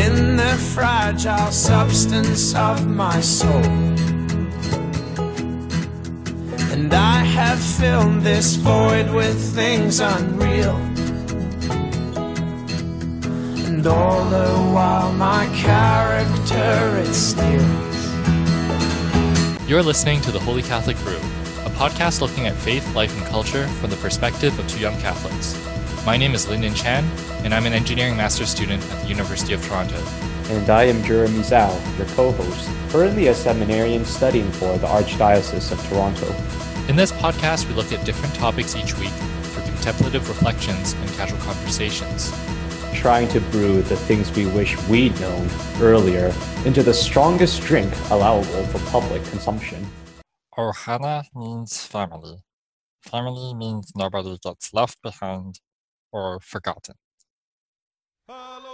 within 0.00 0.36
the 0.36 0.56
fragile 0.74 1.50
substance 1.50 2.54
of 2.54 2.86
my 2.86 3.20
soul. 3.20 3.64
And 6.72 6.92
I 6.94 7.18
have 7.18 7.60
filled 7.60 8.22
this 8.22 8.56
void 8.56 9.10
with 9.10 9.38
things 9.54 10.00
unreal. 10.00 10.76
And 13.66 13.86
all 13.86 14.24
the 14.30 14.48
while 14.72 15.12
my 15.12 15.46
character 15.54 16.96
it 16.98 17.12
steals. 17.12 17.60
You're 19.68 19.82
listening 19.82 20.22
to 20.22 20.32
The 20.32 20.40
Holy 20.40 20.62
Catholic 20.62 20.96
Brew, 20.98 21.18
a 21.66 21.70
podcast 21.76 22.22
looking 22.22 22.46
at 22.46 22.56
faith, 22.56 22.94
life, 22.94 23.14
and 23.18 23.26
culture 23.26 23.66
from 23.80 23.90
the 23.90 23.96
perspective 23.96 24.58
of 24.58 24.66
two 24.66 24.80
young 24.80 24.98
Catholics. 25.00 25.69
My 26.06 26.16
name 26.16 26.32
is 26.34 26.48
Lyndon 26.48 26.72
Chan, 26.72 27.04
and 27.44 27.52
I'm 27.52 27.66
an 27.66 27.74
engineering 27.74 28.16
master's 28.16 28.48
student 28.48 28.82
at 28.90 29.02
the 29.02 29.08
University 29.08 29.52
of 29.52 29.62
Toronto. 29.66 30.02
And 30.48 30.70
I 30.70 30.84
am 30.84 31.04
Jeremy 31.04 31.40
Zhao, 31.40 31.98
your 31.98 32.06
co 32.16 32.32
host, 32.32 32.70
currently 32.88 33.26
a 33.26 33.34
seminarian 33.34 34.06
studying 34.06 34.50
for 34.52 34.78
the 34.78 34.86
Archdiocese 34.86 35.70
of 35.70 35.88
Toronto. 35.88 36.26
In 36.88 36.96
this 36.96 37.12
podcast, 37.12 37.68
we 37.68 37.74
look 37.74 37.92
at 37.92 38.06
different 38.06 38.34
topics 38.34 38.74
each 38.74 38.96
week 38.96 39.12
for 39.52 39.60
contemplative 39.60 40.26
reflections 40.26 40.94
and 40.94 41.10
casual 41.10 41.38
conversations. 41.40 42.32
Trying 42.94 43.28
to 43.28 43.40
brew 43.52 43.82
the 43.82 43.96
things 43.96 44.34
we 44.34 44.46
wish 44.46 44.82
we'd 44.88 45.20
known 45.20 45.50
earlier 45.80 46.32
into 46.64 46.82
the 46.82 46.94
strongest 46.94 47.60
drink 47.60 47.92
allowable 48.10 48.64
for 48.68 48.78
public 48.90 49.22
consumption. 49.24 49.86
Ohana 50.56 51.24
means 51.34 51.84
family. 51.84 52.38
Family 53.02 53.52
means 53.52 53.92
nobody 53.94 54.38
gets 54.42 54.72
left 54.72 55.02
behind 55.02 55.60
or 56.12 56.40
forgotten. 56.40 56.94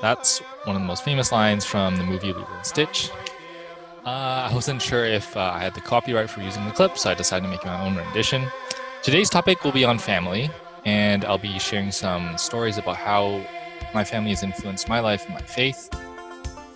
That's 0.02 0.40
one 0.64 0.76
of 0.76 0.82
the 0.82 0.86
most 0.86 1.04
famous 1.04 1.32
lines 1.32 1.64
from 1.64 1.96
the 1.96 2.04
movie 2.04 2.32
Lilo 2.32 2.46
and 2.54 2.66
Stitch. 2.66 3.10
Uh, 4.04 4.48
I 4.50 4.54
wasn't 4.54 4.80
sure 4.82 5.04
if 5.04 5.36
uh, 5.36 5.52
I 5.54 5.58
had 5.58 5.74
the 5.74 5.80
copyright 5.80 6.30
for 6.30 6.40
using 6.40 6.64
the 6.66 6.70
clip, 6.72 6.96
so 6.98 7.10
I 7.10 7.14
decided 7.14 7.46
to 7.46 7.50
make 7.50 7.64
my 7.64 7.80
own 7.84 7.96
rendition. 7.96 8.46
Today's 9.02 9.30
topic 9.30 9.64
will 9.64 9.72
be 9.72 9.84
on 9.84 9.98
family, 9.98 10.50
and 10.84 11.24
I'll 11.24 11.38
be 11.38 11.58
sharing 11.58 11.90
some 11.90 12.36
stories 12.38 12.78
about 12.78 12.96
how 12.96 13.44
my 13.94 14.04
family 14.04 14.30
has 14.30 14.42
influenced 14.42 14.88
my 14.88 15.00
life 15.00 15.24
and 15.24 15.34
my 15.34 15.42
faith. 15.42 15.90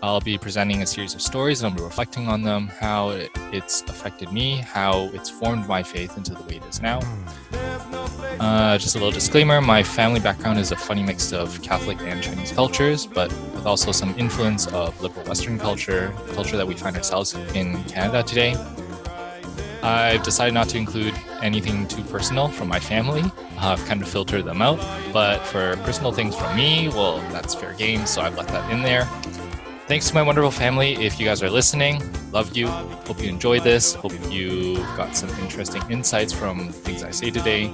I'll 0.03 0.21
be 0.21 0.39
presenting 0.39 0.83
a 0.83 0.87
series 0.87 1.15
of 1.15 1.21
stories 1.21 1.63
and 1.63 1.71
I'll 1.71 1.77
be 1.77 1.85
reflecting 1.85 2.27
on 2.27 2.43
them, 2.43 2.69
how 2.69 3.11
it's 3.53 3.83
affected 3.83 4.33
me, 4.33 4.57
how 4.57 5.11
it's 5.13 5.29
formed 5.29 5.69
my 5.69 5.83
faith 5.83 6.17
into 6.17 6.35
the 6.35 6.43
way 6.45 6.57
it 6.57 6.65
is 6.65 6.81
now. 6.81 7.01
Uh, 8.41 8.79
just 8.79 8.95
a 8.97 8.99
little 8.99 9.13
disclaimer 9.13 9.61
my 9.61 9.83
family 9.83 10.21
background 10.21 10.59
is 10.59 10.73
a 10.73 10.77
funny 10.77 11.03
mix 11.03 11.33
of 11.33 11.61
Catholic 11.63 12.01
and 12.01 12.23
Chinese 12.23 12.53
cultures, 12.53 13.07
but 13.07 13.29
with 13.55 13.67
also 13.67 13.93
some 13.93 14.15
influence 14.19 14.67
of 14.69 15.01
liberal 15.03 15.25
Western 15.27 15.59
culture, 15.59 16.15
culture 16.33 16.57
that 16.57 16.67
we 16.67 16.75
find 16.75 16.97
ourselves 16.97 17.35
in 17.55 17.83
Canada 17.85 18.23
today. 18.23 18.55
I've 19.83 20.23
decided 20.23 20.55
not 20.55 20.69
to 20.71 20.79
include 20.79 21.15
anything 21.43 21.87
too 21.89 22.03
personal 22.03 22.49
from 22.49 22.69
my 22.69 22.79
family. 22.79 23.25
I've 23.59 23.85
kind 23.87 24.03
of 24.03 24.09
filtered 24.09 24.45
them 24.45 24.63
out, 24.63 24.79
but 25.13 25.41
for 25.47 25.77
personal 25.79 26.13
things 26.13 26.37
from 26.37 26.55
me, 26.57 26.89
well, 26.89 27.19
that's 27.33 27.55
fair 27.55 27.75
game, 27.75 28.07
so 28.07 28.21
I've 28.21 28.37
left 28.37 28.51
that 28.51 28.71
in 28.71 28.83
there. 28.83 29.09
Thanks 29.91 30.09
to 30.09 30.15
my 30.15 30.23
wonderful 30.23 30.53
family. 30.53 30.93
If 31.05 31.19
you 31.19 31.27
guys 31.27 31.43
are 31.43 31.51
listening, 31.51 32.01
love 32.31 32.57
you. 32.57 32.69
Hope 32.69 33.21
you 33.21 33.29
enjoyed 33.29 33.65
this. 33.65 33.93
Hope 33.93 34.13
you 34.31 34.77
got 34.97 35.17
some 35.17 35.29
interesting 35.41 35.83
insights 35.91 36.33
from 36.33 36.69
things 36.69 37.03
I 37.03 37.11
say 37.11 37.33
today. 37.33 37.65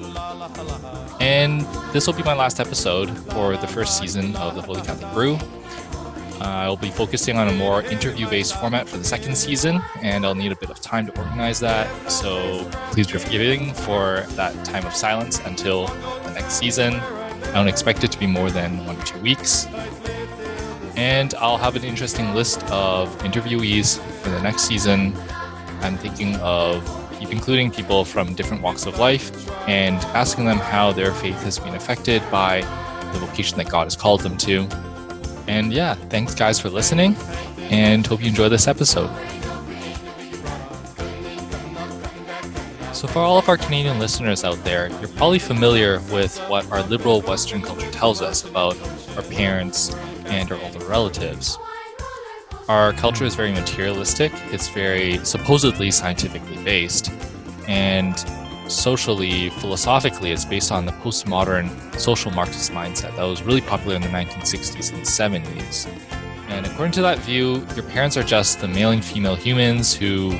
And 1.20 1.60
this 1.92 2.06
will 2.06 2.14
be 2.14 2.22
my 2.22 2.32
last 2.32 2.58
episode 2.58 3.10
for 3.32 3.58
the 3.58 3.66
first 3.66 3.98
season 3.98 4.34
of 4.36 4.54
the 4.54 4.62
Holy 4.62 4.80
Catholic 4.80 5.12
Brew. 5.12 5.34
Uh, 6.40 6.64
I'll 6.64 6.78
be 6.78 6.88
focusing 6.88 7.36
on 7.36 7.48
a 7.48 7.52
more 7.52 7.82
interview 7.82 8.26
based 8.30 8.58
format 8.58 8.88
for 8.88 8.96
the 8.96 9.04
second 9.04 9.36
season, 9.36 9.82
and 10.00 10.24
I'll 10.24 10.34
need 10.34 10.52
a 10.52 10.56
bit 10.56 10.70
of 10.70 10.80
time 10.80 11.04
to 11.08 11.18
organize 11.18 11.60
that. 11.60 11.86
So 12.10 12.66
please 12.92 13.12
be 13.12 13.18
forgiving 13.18 13.74
for 13.74 14.20
that 14.36 14.54
time 14.64 14.86
of 14.86 14.94
silence 14.94 15.38
until 15.40 15.88
the 15.88 16.32
next 16.32 16.54
season. 16.54 16.94
I 16.94 17.52
don't 17.52 17.68
expect 17.68 18.04
it 18.04 18.12
to 18.12 18.18
be 18.18 18.26
more 18.26 18.50
than 18.50 18.86
one 18.86 18.96
or 18.96 19.04
two 19.04 19.20
weeks. 19.20 19.66
And 20.96 21.34
I'll 21.34 21.58
have 21.58 21.76
an 21.76 21.84
interesting 21.84 22.34
list 22.34 22.64
of 22.64 23.16
interviewees 23.18 24.00
for 24.22 24.30
the 24.30 24.40
next 24.40 24.62
season. 24.62 25.14
I'm 25.82 25.98
thinking 25.98 26.36
of 26.36 26.82
including 27.20 27.70
people 27.70 28.04
from 28.04 28.34
different 28.34 28.62
walks 28.62 28.86
of 28.86 28.98
life 28.98 29.30
and 29.68 29.96
asking 30.16 30.46
them 30.46 30.58
how 30.58 30.92
their 30.92 31.12
faith 31.12 31.40
has 31.42 31.58
been 31.58 31.74
affected 31.74 32.22
by 32.30 32.62
the 33.12 33.18
vocation 33.18 33.58
that 33.58 33.68
God 33.68 33.84
has 33.84 33.96
called 33.96 34.20
them 34.20 34.36
to. 34.38 34.66
And 35.46 35.72
yeah, 35.72 35.94
thanks 35.94 36.34
guys 36.34 36.58
for 36.58 36.70
listening 36.70 37.14
and 37.70 38.06
hope 38.06 38.22
you 38.22 38.28
enjoy 38.28 38.48
this 38.48 38.66
episode. 38.66 39.10
So, 42.92 43.06
for 43.06 43.18
all 43.18 43.36
of 43.36 43.48
our 43.50 43.58
Canadian 43.58 43.98
listeners 43.98 44.42
out 44.42 44.62
there, 44.64 44.88
you're 44.88 45.08
probably 45.08 45.38
familiar 45.38 46.00
with 46.10 46.38
what 46.48 46.70
our 46.72 46.82
liberal 46.84 47.20
Western 47.20 47.60
culture 47.60 47.90
tells 47.90 48.22
us 48.22 48.44
about 48.44 48.74
our 49.16 49.22
parents 49.24 49.94
and 50.26 50.50
our 50.50 50.60
older 50.62 50.84
relatives. 50.86 51.58
Our 52.68 52.92
culture 52.92 53.24
is 53.24 53.34
very 53.34 53.52
materialistic, 53.52 54.32
it's 54.52 54.68
very 54.68 55.18
supposedly 55.24 55.90
scientifically 55.90 56.62
based, 56.64 57.12
and 57.68 58.18
socially, 58.68 59.50
philosophically, 59.50 60.32
it's 60.32 60.44
based 60.44 60.72
on 60.72 60.86
the 60.86 60.92
postmodern 60.92 61.68
social 61.98 62.30
Marxist 62.32 62.72
mindset 62.72 63.14
that 63.16 63.22
was 63.22 63.42
really 63.42 63.60
popular 63.60 63.96
in 63.96 64.02
the 64.02 64.08
1960s 64.08 64.92
and 64.92 65.02
70s. 65.04 65.88
And 66.48 66.66
according 66.66 66.92
to 66.92 67.02
that 67.02 67.18
view, 67.18 67.64
your 67.74 67.84
parents 67.84 68.16
are 68.16 68.22
just 68.22 68.60
the 68.60 68.68
male 68.68 68.90
and 68.90 69.04
female 69.04 69.36
humans 69.36 69.94
who, 69.94 70.30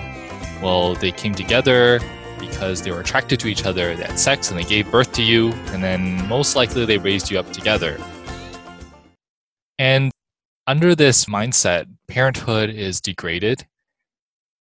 well, 0.62 0.94
they 0.94 1.12
came 1.12 1.34
together 1.34 2.00
because 2.38 2.82
they 2.82 2.91
were 2.91 3.00
attracted 3.00 3.41
to 3.41 3.48
each 3.48 3.64
other, 3.66 3.97
they 3.97 4.04
had 4.04 4.18
sex, 4.18 4.50
and 4.50 4.58
they 4.58 4.64
gave 4.64 4.91
birth 4.91 5.12
to 5.12 5.22
you, 5.22 5.53
and 5.72 5.82
then 5.82 6.26
most 6.28 6.56
likely 6.56 6.84
they 6.84 6.98
raised 6.98 7.30
you 7.30 7.38
up 7.38 7.53
together. 7.53 7.98
And 9.78 10.10
under 10.66 10.94
this 10.94 11.26
mindset, 11.26 11.87
parenthood 12.09 12.70
is 12.70 13.00
degraded. 13.00 13.66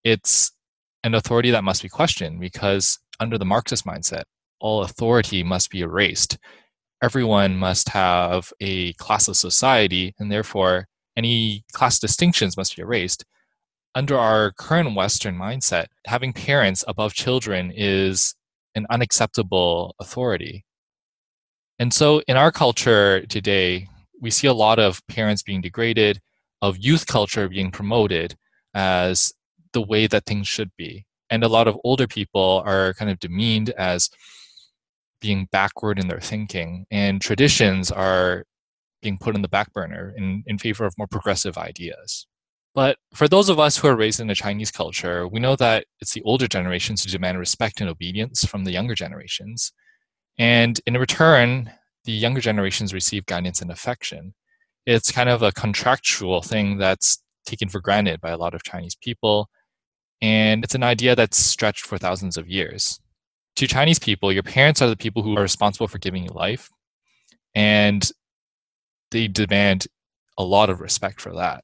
It's 0.04 0.52
an 1.04 1.16
authority 1.16 1.52
that 1.52 1.64
must 1.64 1.82
be 1.82 1.90
questioned 1.90 2.40
because 2.40 3.00
under 3.20 3.38
the 3.38 3.46
Marxist 3.46 3.86
mindset, 3.86 4.24
all 4.60 4.84
authority 4.84 5.44
must 5.44 5.70
be 5.70 5.82
erased. 5.82 6.38
Everyone 7.02 7.56
must 7.58 7.90
have 7.90 8.52
a 8.60 8.94
classless 8.94 9.36
society, 9.36 10.14
and 10.20 10.32
therefore 10.32 10.88
any 11.16 11.64
class 11.72 12.00
distinctions 12.00 12.58
must 12.58 12.76
be 12.76 12.82
erased. 12.82 13.26
Under 13.94 14.18
our 14.18 14.52
current 14.52 14.96
Western 14.96 15.38
mindset, 15.38 15.86
having 16.06 16.34
parents 16.34 16.84
above 16.88 17.14
children 17.14 17.72
is 17.74 18.36
an 18.76 18.86
unacceptable 18.90 19.96
authority. 20.00 20.66
And 21.80 21.94
so 21.94 22.22
in 22.28 22.38
our 22.38 22.52
culture 22.52 23.26
today, 23.28 23.88
we 24.26 24.32
see 24.32 24.48
a 24.48 24.54
lot 24.54 24.80
of 24.80 25.06
parents 25.08 25.44
being 25.44 25.62
degraded, 25.62 26.20
of 26.60 26.80
youth 26.80 27.06
culture 27.06 27.48
being 27.48 27.70
promoted 27.70 28.36
as 28.74 29.32
the 29.72 29.84
way 29.84 30.08
that 30.08 30.26
things 30.26 30.48
should 30.48 30.72
be. 30.78 31.06
And 31.30 31.44
a 31.44 31.48
lot 31.48 31.68
of 31.68 31.78
older 31.84 32.08
people 32.08 32.64
are 32.66 32.96
kind 32.96 33.12
of 33.12 33.20
demeaned 33.20 33.70
as 33.70 34.10
being 35.22 35.48
backward 35.52 36.00
in 36.00 36.08
their 36.08 36.20
thinking, 36.20 36.88
and 36.90 37.22
traditions 37.22 37.92
are 37.92 38.46
being 39.04 39.20
put 39.20 39.36
in 39.36 39.44
the 39.44 39.48
back 39.48 39.72
burner 39.74 40.12
in, 40.18 40.44
in 40.48 40.58
favor 40.58 40.86
of 40.86 40.98
more 40.98 41.08
progressive 41.08 41.56
ideas. 41.60 42.26
But 42.74 42.98
for 43.14 43.28
those 43.28 43.48
of 43.48 43.60
us 43.60 43.78
who 43.78 43.88
are 43.88 43.96
raised 43.96 44.20
in 44.20 44.32
a 44.32 44.36
Chinese 44.36 44.72
culture, 44.72 45.28
we 45.28 45.40
know 45.40 45.56
that 45.58 45.86
it's 46.02 46.14
the 46.14 46.24
older 46.24 46.48
generations 46.48 47.04
who 47.04 47.12
demand 47.12 47.38
respect 47.38 47.80
and 47.80 47.92
obedience 47.92 48.44
from 48.44 48.64
the 48.64 48.72
younger 48.72 48.96
generations. 48.96 49.72
And 50.40 50.82
in 50.88 50.98
return, 50.98 51.72
the 52.06 52.12
younger 52.12 52.42
generations 52.42 52.94
receive 52.94 53.26
guidance 53.26 53.62
and 53.62 53.72
affection. 53.72 54.34
It's 54.86 55.12
kind 55.12 55.30
of 55.30 55.42
a 55.42 55.52
contractual 55.52 56.42
thing 56.42 56.78
that's 56.78 57.22
taken 57.46 57.70
for 57.70 57.82
granted 57.82 58.22
by 58.22 58.30
a 58.30 58.38
lot 58.38 58.54
of 58.54 58.64
Chinese 58.64 58.96
people. 58.96 59.50
And 60.22 60.64
it's 60.64 60.76
an 60.76 60.84
idea 60.84 61.16
that's 61.16 61.38
stretched 61.38 61.86
for 61.86 61.98
thousands 61.98 62.38
of 62.38 62.48
years. 62.48 63.00
To 63.58 63.68
Chinese 63.68 64.00
people, 64.00 64.32
your 64.32 64.44
parents 64.44 64.82
are 64.82 64.90
the 64.90 64.96
people 64.96 65.24
who 65.24 65.38
are 65.38 65.42
responsible 65.42 65.88
for 65.88 65.98
giving 65.98 66.24
you 66.24 66.30
life. 66.30 66.70
And 67.54 68.10
they 69.12 69.28
demand 69.28 69.88
a 70.38 70.44
lot 70.44 70.70
of 70.70 70.82
respect 70.82 71.22
for 71.22 71.34
that. 71.36 71.64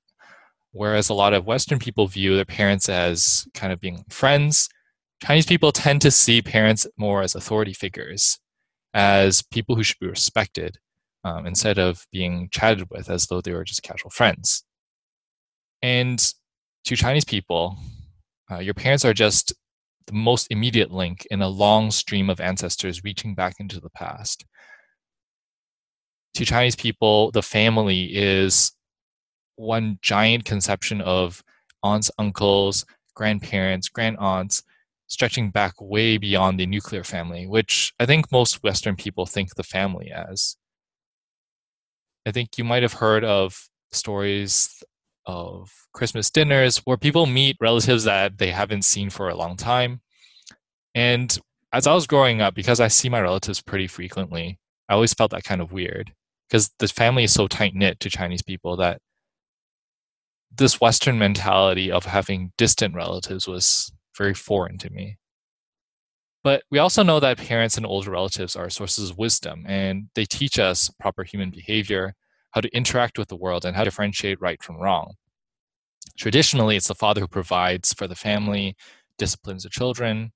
Whereas 0.72 1.10
a 1.10 1.14
lot 1.14 1.34
of 1.34 1.46
Western 1.46 1.80
people 1.80 2.08
view 2.08 2.36
their 2.36 2.46
parents 2.46 2.88
as 2.88 3.46
kind 3.54 3.74
of 3.74 3.82
being 3.82 4.06
friends, 4.10 4.70
Chinese 5.24 5.46
people 5.46 5.72
tend 5.72 6.02
to 6.02 6.12
see 6.12 6.42
parents 6.42 6.88
more 6.98 7.22
as 7.22 7.36
authority 7.36 7.74
figures 7.74 8.40
as 8.94 9.42
people 9.42 9.76
who 9.76 9.84
should 9.84 10.00
be 10.00 10.08
respected 10.08 10.78
um, 11.24 11.46
instead 11.46 11.78
of 11.78 12.06
being 12.12 12.50
chatted 12.52 12.88
with 12.90 13.10
as 13.10 13.28
though 13.28 13.42
they 13.42 13.54
were 13.54 13.64
just 13.64 13.84
casual 13.84 14.10
friends. 14.10 14.64
And 15.82 16.20
to 16.86 16.96
Chinese 16.96 17.26
people, 17.26 17.78
uh, 18.52 18.60
your 18.60 18.74
parents 18.74 19.06
are 19.06 19.14
just 19.14 19.54
the 20.08 20.14
most 20.14 20.48
immediate 20.50 20.92
link 20.92 21.28
in 21.32 21.42
a 21.42 21.48
long 21.48 21.92
stream 21.92 22.30
of 22.30 22.42
ancestors 22.42 23.04
reaching 23.04 23.36
back 23.36 23.56
into 23.60 23.80
the 23.80 23.90
past. 23.92 24.46
To 26.36 26.46
Chinese 26.46 26.76
people, 26.76 27.32
the 27.32 27.42
family 27.42 28.06
is 28.16 28.72
one 29.58 30.00
giant 30.02 30.46
conception 30.46 31.02
of 31.02 31.44
aunts, 31.84 32.10
uncles, 32.18 32.86
grandparents, 33.16 33.90
grand 33.90 34.18
aunts, 34.20 34.64
stretching 35.12 35.52
back 35.52 35.74
way 35.81 36.18
beyond 36.18 36.58
the 36.58 36.66
nuclear 36.66 37.04
family, 37.04 37.46
which 37.46 37.94
I 38.00 38.06
think 38.06 38.31
most 38.31 38.63
Western 38.63 38.96
people 38.96 39.25
think 39.25 39.56
the 39.56 39.63
family 39.63 40.10
as. 40.10 40.56
I 42.25 42.31
think 42.31 42.58
you 42.58 42.63
might 42.63 42.81
have 42.81 42.94
heard 42.94 43.25
of 43.25 43.68
stories 43.92 44.81
of 45.25 45.69
Christmas 45.94 46.30
dinners 46.30 46.78
where 46.86 46.96
people 46.96 47.25
meet 47.25 47.58
relatives 47.60 48.06
that 48.06 48.38
they 48.38 48.52
haven't 48.52 48.84
seen 48.84 49.10
for 49.10 49.28
a 49.28 49.36
long 49.36 49.58
time. 49.58 50.00
And 50.96 51.38
as 51.74 51.88
I 51.88 51.94
was 51.94 52.08
growing 52.08 52.40
up, 52.40 52.56
because 52.56 52.80
I 52.80 52.88
see 52.88 53.10
my 53.10 53.19
relatives 53.19 53.62
pretty 53.62 53.88
frequently, 53.88 54.60
I 54.88 54.94
always 54.94 55.13
felt 55.13 55.31
that 55.31 55.44
kind 55.44 55.60
of 55.60 55.74
weird 55.74 56.13
because 56.48 56.72
the 56.80 56.88
family 56.88 57.25
is 57.25 57.34
so 57.34 57.50
tight 57.50 57.75
knit 57.75 58.00
to 58.00 58.10
Chinese 58.10 58.44
people 58.44 58.78
that 58.78 59.02
this 60.56 60.80
Western 60.80 61.19
mentality 61.19 61.92
of 61.92 62.06
having 62.06 62.54
distant 62.58 62.96
relatives 62.96 63.46
was 63.46 63.92
very 64.18 64.34
foreign 64.34 64.78
to 64.80 64.90
me. 64.90 65.18
But 66.44 66.63
we 66.72 66.80
also 66.80 67.04
know 67.04 67.19
that 67.19 67.38
parents 67.38 67.78
and 67.78 67.86
older 67.86 68.12
relatives 68.12 68.56
are 68.56 68.69
sources 68.69 69.12
of 69.12 69.18
wisdom, 69.18 69.63
and 69.68 70.10
they 70.16 70.25
teach 70.25 70.58
us 70.58 70.90
proper 71.00 71.24
human 71.24 71.52
behavior, 71.52 72.16
how 72.52 72.62
to 72.62 72.75
interact 72.75 73.19
with 73.19 73.28
the 73.28 73.36
world, 73.36 73.63
and 73.63 73.75
how 73.75 73.84
to 73.84 73.90
differentiate 73.90 74.42
right 74.42 74.62
from 74.63 74.78
wrong. 74.78 75.13
Traditionally, 76.18 76.75
it's 76.75 76.88
the 76.88 76.96
father 76.96 77.22
who 77.22 77.28
provides 77.28 77.94
for 77.94 78.08
the 78.08 78.16
family, 78.16 78.75
disciplines 79.18 79.63
the 79.63 79.69
children, 79.69 80.31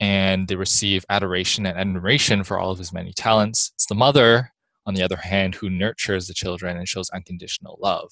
and 0.00 0.48
they 0.48 0.56
receive 0.56 1.04
adoration 1.10 1.66
and 1.66 1.78
admiration 1.78 2.42
for 2.42 2.58
all 2.58 2.70
of 2.70 2.78
his 2.78 2.92
many 2.92 3.12
talents. 3.12 3.72
It's 3.74 3.86
the 3.86 3.94
mother, 3.94 4.52
on 4.86 4.94
the 4.94 5.02
other 5.02 5.16
hand, 5.16 5.54
who 5.54 5.68
nurtures 5.68 6.26
the 6.26 6.34
children 6.34 6.76
and 6.78 6.88
shows 6.88 7.10
unconditional 7.10 7.78
love. 7.80 8.10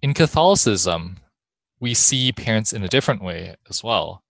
In 0.00 0.14
Catholicism, 0.14 1.16
we 1.80 1.94
see 1.94 2.32
parents 2.32 2.72
in 2.72 2.82
a 2.84 2.88
different 2.88 3.22
way 3.22 3.56
as 3.68 3.82
well. 3.82 4.22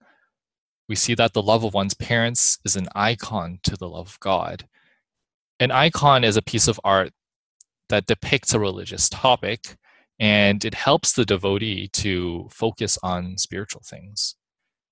We 0.88 0.94
see 0.94 1.14
that 1.14 1.32
the 1.32 1.42
love 1.42 1.64
of 1.64 1.74
one's 1.74 1.94
parents 1.94 2.58
is 2.64 2.76
an 2.76 2.88
icon 2.94 3.60
to 3.62 3.76
the 3.76 3.88
love 3.88 4.08
of 4.08 4.20
God. 4.20 4.68
An 5.60 5.70
icon 5.70 6.24
is 6.24 6.36
a 6.36 6.42
piece 6.42 6.68
of 6.68 6.80
art 6.84 7.12
that 7.88 8.06
depicts 8.06 8.52
a 8.52 8.60
religious 8.60 9.08
topic 9.08 9.76
and 10.18 10.64
it 10.64 10.74
helps 10.74 11.12
the 11.12 11.24
devotee 11.24 11.88
to 11.88 12.48
focus 12.50 12.98
on 13.02 13.36
spiritual 13.38 13.82
things. 13.84 14.36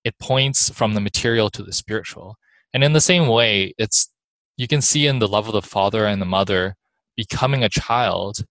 It 0.04 0.18
points 0.18 0.70
from 0.70 0.94
the 0.94 1.00
material 1.00 1.50
to 1.50 1.62
the 1.62 1.72
spiritual. 1.72 2.36
And 2.74 2.82
in 2.82 2.92
the 2.92 3.00
same 3.00 3.28
way, 3.28 3.74
it's 3.78 4.08
you 4.56 4.66
can 4.66 4.82
see 4.82 5.06
in 5.06 5.18
the 5.18 5.28
love 5.28 5.46
of 5.46 5.52
the 5.52 5.62
father 5.62 6.06
and 6.06 6.20
the 6.20 6.26
mother 6.26 6.76
becoming 7.16 7.62
a 7.62 7.68
child 7.68 8.44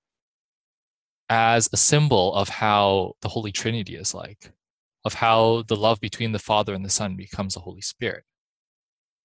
as 1.31 1.69
a 1.71 1.77
symbol 1.77 2.33
of 2.35 2.49
how 2.49 3.13
the 3.21 3.29
Holy 3.29 3.53
Trinity 3.53 3.95
is 3.95 4.13
like, 4.13 4.51
of 5.05 5.13
how 5.13 5.63
the 5.69 5.77
love 5.77 6.01
between 6.01 6.33
the 6.33 6.39
Father 6.39 6.73
and 6.73 6.83
the 6.83 6.89
Son 6.89 7.15
becomes 7.15 7.53
the 7.53 7.61
Holy 7.61 7.79
Spirit. 7.79 8.25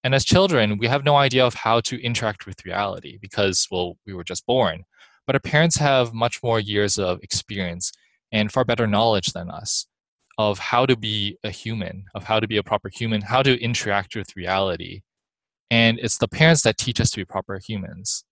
And 0.04 0.14
as 0.14 0.24
children, 0.24 0.78
we 0.78 0.86
have 0.86 1.02
no 1.02 1.16
idea 1.16 1.44
of 1.44 1.54
how 1.54 1.80
to 1.80 2.00
interact 2.00 2.46
with 2.46 2.64
reality 2.64 3.18
because, 3.20 3.66
well, 3.72 3.96
we 4.06 4.14
were 4.14 4.22
just 4.22 4.46
born. 4.46 4.84
But 5.26 5.34
our 5.34 5.40
parents 5.40 5.78
have 5.78 6.14
much 6.14 6.44
more 6.44 6.60
years 6.60 6.96
of 6.96 7.18
experience 7.24 7.90
and 8.30 8.52
far 8.52 8.64
better 8.64 8.86
knowledge 8.86 9.32
than 9.32 9.50
us 9.50 9.88
of 10.38 10.60
how 10.60 10.86
to 10.86 10.96
be 10.96 11.36
a 11.42 11.50
human, 11.50 12.04
of 12.14 12.22
how 12.22 12.38
to 12.38 12.46
be 12.46 12.58
a 12.58 12.62
proper 12.62 12.88
human, 12.88 13.20
how 13.20 13.42
to 13.42 13.60
interact 13.60 14.14
with 14.14 14.36
reality. 14.36 15.00
And 15.72 15.98
it's 15.98 16.18
the 16.18 16.28
parents 16.28 16.62
that 16.62 16.78
teach 16.78 17.00
us 17.00 17.10
to 17.10 17.16
be 17.16 17.24
proper 17.24 17.58
humans. 17.58 18.24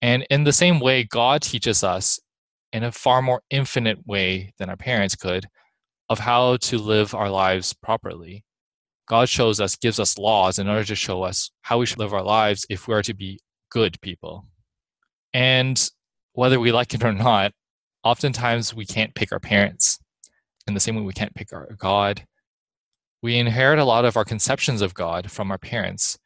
And 0.00 0.26
in 0.28 0.42
the 0.42 0.52
same 0.52 0.80
way, 0.80 1.04
God 1.04 1.42
teaches 1.42 1.84
us 1.84 2.18
in 2.72 2.84
a 2.84 2.92
far 2.92 3.22
more 3.22 3.42
infinite 3.50 4.06
way 4.06 4.52
than 4.58 4.70
our 4.70 4.76
parents 4.76 5.14
could 5.14 5.46
of 6.08 6.18
how 6.18 6.56
to 6.58 6.78
live 6.78 7.14
our 7.14 7.30
lives 7.30 7.72
properly. 7.72 8.44
God 9.06 9.28
shows 9.28 9.60
us, 9.60 9.76
gives 9.76 10.00
us 10.00 10.18
laws 10.18 10.58
in 10.58 10.68
order 10.68 10.84
to 10.84 10.94
show 10.94 11.22
us 11.22 11.50
how 11.62 11.78
we 11.78 11.86
should 11.86 11.98
live 11.98 12.14
our 12.14 12.22
lives 12.22 12.66
if 12.70 12.88
we 12.88 12.94
are 12.94 13.02
to 13.02 13.14
be 13.14 13.40
good 13.70 14.00
people. 14.00 14.46
And 15.34 15.90
whether 16.34 16.60
we 16.60 16.72
like 16.72 16.94
it 16.94 17.04
or 17.04 17.12
not, 17.12 17.52
oftentimes 18.04 18.74
we 18.74 18.86
can't 18.86 19.14
pick 19.14 19.32
our 19.32 19.40
parents. 19.40 19.98
In 20.66 20.74
the 20.74 20.80
same 20.80 20.96
way, 20.96 21.02
we 21.02 21.12
can't 21.12 21.34
pick 21.34 21.52
our 21.52 21.68
God. 21.78 22.24
We 23.22 23.38
inherit 23.38 23.78
a 23.78 23.84
lot 23.84 24.04
of 24.04 24.16
our 24.16 24.24
conceptions 24.24 24.82
of 24.82 24.94
God 24.94 25.30
from 25.30 25.50
our 25.50 25.58
parents, 25.58 26.18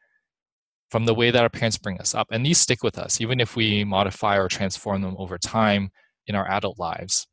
from 0.90 1.06
the 1.06 1.14
way 1.14 1.30
that 1.30 1.42
our 1.42 1.50
parents 1.50 1.78
bring 1.78 2.00
us 2.00 2.14
up. 2.14 2.28
And 2.30 2.44
these 2.44 2.58
stick 2.58 2.82
with 2.82 2.98
us, 2.98 3.20
even 3.20 3.40
if 3.40 3.56
we 3.56 3.84
modify 3.84 4.38
or 4.38 4.48
transform 4.48 5.02
them 5.02 5.16
over 5.18 5.38
time 5.38 5.90
in 6.26 6.34
our 6.34 6.48
adult 6.48 6.78
lives. 6.78 7.26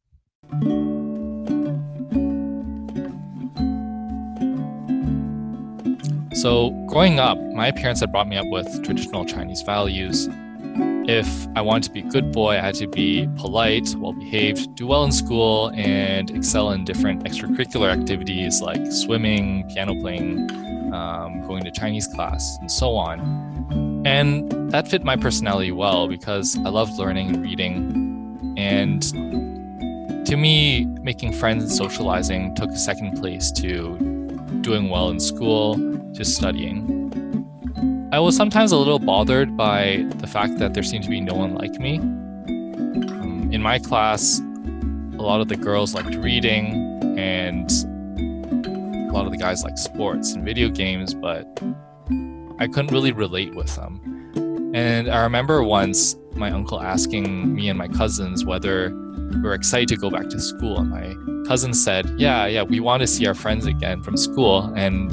So, 6.43 6.71
growing 6.87 7.19
up, 7.19 7.39
my 7.53 7.71
parents 7.71 8.01
had 8.01 8.11
brought 8.11 8.27
me 8.27 8.35
up 8.37 8.47
with 8.47 8.83
traditional 8.83 9.23
Chinese 9.23 9.61
values. 9.61 10.27
If 11.05 11.47
I 11.55 11.61
wanted 11.61 11.83
to 11.83 11.91
be 11.91 11.99
a 11.99 12.09
good 12.09 12.31
boy, 12.31 12.57
I 12.57 12.61
had 12.61 12.75
to 12.75 12.87
be 12.87 13.29
polite, 13.37 13.95
well 13.97 14.13
behaved, 14.13 14.75
do 14.75 14.87
well 14.87 15.03
in 15.03 15.11
school, 15.11 15.71
and 15.75 16.31
excel 16.31 16.71
in 16.71 16.85
different 16.85 17.23
extracurricular 17.23 17.89
activities 17.91 18.61
like 18.61 18.91
swimming, 18.91 19.69
piano 19.69 19.93
playing, 19.99 20.49
um, 20.93 21.45
going 21.47 21.63
to 21.63 21.71
Chinese 21.71 22.07
class, 22.07 22.57
and 22.59 22.71
so 22.71 22.95
on. 22.95 24.03
And 24.05 24.51
that 24.71 24.87
fit 24.87 25.03
my 25.03 25.15
personality 25.15 25.71
well 25.71 26.07
because 26.07 26.57
I 26.57 26.69
loved 26.69 26.97
learning 26.97 27.35
and 27.35 27.41
reading, 27.41 28.12
and 28.57 29.01
to 30.25 30.37
me, 30.37 30.85
making 31.01 31.33
friends 31.33 31.63
and 31.63 31.71
socializing 31.71 32.55
took 32.55 32.69
a 32.71 32.77
second 32.77 33.19
place 33.19 33.51
to 33.51 33.97
doing 34.61 34.89
well 34.89 35.09
in 35.09 35.19
school, 35.19 35.75
to 36.13 36.23
studying. 36.23 37.03
I 38.11 38.19
was 38.19 38.35
sometimes 38.35 38.71
a 38.71 38.77
little 38.77 38.99
bothered 38.99 39.57
by 39.57 40.05
the 40.17 40.27
fact 40.27 40.59
that 40.59 40.73
there 40.73 40.83
seemed 40.83 41.03
to 41.03 41.09
be 41.09 41.19
no 41.19 41.33
one 41.33 41.55
like 41.55 41.79
me. 41.79 41.97
Um, 41.97 43.49
in 43.51 43.61
my 43.61 43.79
class, 43.79 44.39
a 44.39 45.21
lot 45.21 45.41
of 45.41 45.47
the 45.49 45.55
girls 45.55 45.93
liked 45.93 46.15
reading, 46.15 46.99
and 47.17 47.69
a 49.09 49.11
lot 49.11 49.25
of 49.25 49.31
the 49.31 49.37
guys 49.37 49.63
liked 49.63 49.79
sports 49.79 50.33
and 50.33 50.45
video 50.45 50.69
games, 50.69 51.13
but 51.13 51.45
I 52.59 52.67
couldn't 52.67 52.91
really 52.91 53.11
relate 53.11 53.53
with 53.55 53.75
them. 53.75 54.71
And 54.73 55.09
I 55.09 55.23
remember 55.23 55.63
once 55.63 56.15
my 56.35 56.51
uncle 56.51 56.81
asking 56.81 57.53
me 57.53 57.69
and 57.69 57.77
my 57.77 57.87
cousins 57.87 58.45
whether 58.45 58.89
we 59.33 59.41
were 59.41 59.53
excited 59.53 59.89
to 59.89 59.97
go 59.97 60.09
back 60.09 60.29
to 60.29 60.39
school. 60.39 60.79
And 60.79 60.89
my 60.89 61.47
cousin 61.47 61.73
said, 61.73 62.09
Yeah, 62.17 62.45
yeah, 62.47 62.63
we 62.63 62.79
want 62.79 63.01
to 63.01 63.07
see 63.07 63.25
our 63.25 63.33
friends 63.33 63.65
again 63.65 64.01
from 64.01 64.17
school. 64.17 64.73
And 64.75 65.11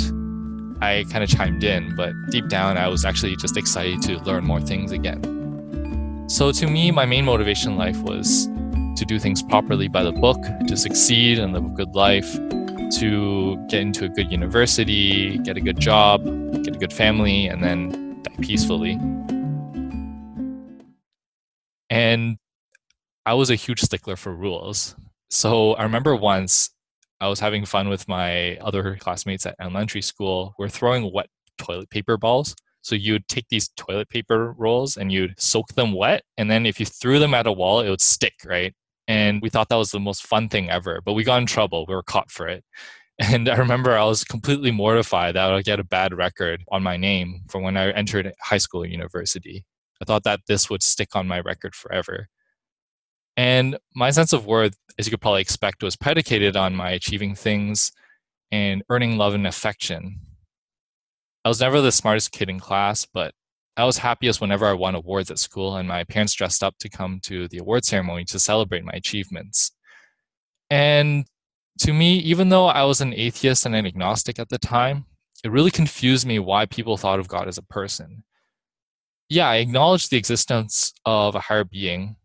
I 0.82 1.04
kind 1.10 1.22
of 1.22 1.30
chimed 1.30 1.62
in, 1.62 1.94
but 1.96 2.12
deep 2.30 2.48
down, 2.48 2.78
I 2.78 2.88
was 2.88 3.04
actually 3.04 3.36
just 3.36 3.56
excited 3.56 4.00
to 4.02 4.18
learn 4.20 4.44
more 4.44 4.60
things 4.60 4.92
again. 4.92 6.26
So 6.28 6.52
to 6.52 6.66
me, 6.66 6.90
my 6.90 7.06
main 7.06 7.24
motivation 7.24 7.72
in 7.72 7.78
life 7.78 7.98
was 7.98 8.46
to 8.96 9.04
do 9.04 9.18
things 9.18 9.42
properly 9.42 9.88
by 9.88 10.02
the 10.02 10.12
book, 10.12 10.38
to 10.68 10.76
succeed 10.76 11.38
and 11.38 11.52
live 11.52 11.64
a 11.64 11.68
good 11.68 11.94
life, 11.94 12.32
to 12.98 13.56
get 13.68 13.80
into 13.80 14.04
a 14.04 14.08
good 14.08 14.30
university, 14.30 15.38
get 15.38 15.56
a 15.56 15.60
good 15.60 15.78
job, 15.78 16.24
get 16.64 16.76
a 16.76 16.78
good 16.78 16.92
family, 16.92 17.46
and 17.46 17.62
then 17.62 18.22
die 18.22 18.34
peacefully. 18.40 18.98
And 21.90 22.38
I 23.26 23.34
was 23.34 23.50
a 23.50 23.56
huge 23.56 23.80
stickler 23.80 24.16
for 24.16 24.34
rules. 24.34 24.94
So 25.28 25.74
I 25.74 25.82
remember 25.82 26.16
once 26.16 26.70
I 27.20 27.28
was 27.28 27.40
having 27.40 27.66
fun 27.66 27.88
with 27.88 28.08
my 28.08 28.56
other 28.56 28.96
classmates 28.96 29.44
at 29.44 29.56
elementary 29.60 30.02
school. 30.02 30.54
We're 30.58 30.68
throwing 30.68 31.12
wet 31.12 31.28
toilet 31.58 31.90
paper 31.90 32.16
balls. 32.16 32.56
So 32.82 32.94
you'd 32.94 33.28
take 33.28 33.46
these 33.50 33.68
toilet 33.76 34.08
paper 34.08 34.54
rolls 34.56 34.96
and 34.96 35.12
you'd 35.12 35.38
soak 35.38 35.68
them 35.74 35.92
wet. 35.92 36.22
And 36.38 36.50
then 36.50 36.64
if 36.64 36.80
you 36.80 36.86
threw 36.86 37.18
them 37.18 37.34
at 37.34 37.46
a 37.46 37.52
wall, 37.52 37.80
it 37.80 37.90
would 37.90 38.00
stick, 38.00 38.34
right? 38.46 38.74
And 39.06 39.42
we 39.42 39.50
thought 39.50 39.68
that 39.68 39.76
was 39.76 39.90
the 39.90 40.00
most 40.00 40.26
fun 40.26 40.48
thing 40.48 40.70
ever, 40.70 41.00
but 41.04 41.12
we 41.12 41.24
got 41.24 41.40
in 41.40 41.46
trouble. 41.46 41.84
We 41.86 41.94
were 41.94 42.02
caught 42.02 42.30
for 42.30 42.48
it. 42.48 42.64
And 43.22 43.50
I 43.50 43.56
remember 43.56 43.94
I 43.94 44.04
was 44.04 44.24
completely 44.24 44.70
mortified 44.70 45.34
that 45.34 45.50
I 45.50 45.54
would 45.54 45.66
get 45.66 45.78
a 45.78 45.84
bad 45.84 46.14
record 46.14 46.64
on 46.70 46.82
my 46.82 46.96
name 46.96 47.42
from 47.50 47.62
when 47.62 47.76
I 47.76 47.90
entered 47.90 48.32
high 48.40 48.56
school 48.56 48.82
or 48.82 48.86
university. 48.86 49.66
I 50.00 50.04
thought 50.04 50.24
that 50.24 50.40
this 50.46 50.70
would 50.70 50.82
stick 50.82 51.14
on 51.14 51.28
my 51.28 51.40
record 51.40 51.74
forever. 51.74 52.28
And 53.36 53.78
my 53.94 54.10
sense 54.10 54.32
of 54.32 54.46
worth, 54.46 54.76
as 54.98 55.06
you 55.06 55.10
could 55.10 55.20
probably 55.20 55.42
expect, 55.42 55.82
was 55.82 55.96
predicated 55.96 56.56
on 56.56 56.74
my 56.74 56.90
achieving 56.90 57.34
things 57.34 57.92
and 58.50 58.82
earning 58.90 59.16
love 59.16 59.34
and 59.34 59.46
affection. 59.46 60.20
I 61.44 61.48
was 61.48 61.60
never 61.60 61.80
the 61.80 61.92
smartest 61.92 62.32
kid 62.32 62.50
in 62.50 62.60
class, 62.60 63.06
but 63.06 63.32
I 63.76 63.84
was 63.84 63.98
happiest 63.98 64.40
whenever 64.40 64.66
I 64.66 64.72
won 64.72 64.94
awards 64.94 65.30
at 65.30 65.38
school 65.38 65.76
and 65.76 65.88
my 65.88 66.04
parents 66.04 66.34
dressed 66.34 66.62
up 66.62 66.76
to 66.80 66.88
come 66.88 67.20
to 67.24 67.48
the 67.48 67.58
award 67.58 67.84
ceremony 67.84 68.24
to 68.26 68.38
celebrate 68.38 68.84
my 68.84 68.92
achievements. 68.92 69.72
And 70.68 71.24
to 71.80 71.92
me, 71.92 72.16
even 72.18 72.50
though 72.50 72.66
I 72.66 72.84
was 72.84 73.00
an 73.00 73.14
atheist 73.14 73.64
and 73.64 73.74
an 73.74 73.86
agnostic 73.86 74.38
at 74.38 74.50
the 74.50 74.58
time, 74.58 75.06
it 75.42 75.50
really 75.50 75.70
confused 75.70 76.26
me 76.26 76.38
why 76.38 76.66
people 76.66 76.96
thought 76.96 77.20
of 77.20 77.28
God 77.28 77.48
as 77.48 77.56
a 77.56 77.62
person 77.62 78.22
yeah, 79.30 79.48
I 79.48 79.56
acknowledge 79.56 80.08
the 80.08 80.16
existence 80.16 80.92
of 81.06 81.36
a 81.36 81.40
higher 81.40 81.64
being, 81.64 82.16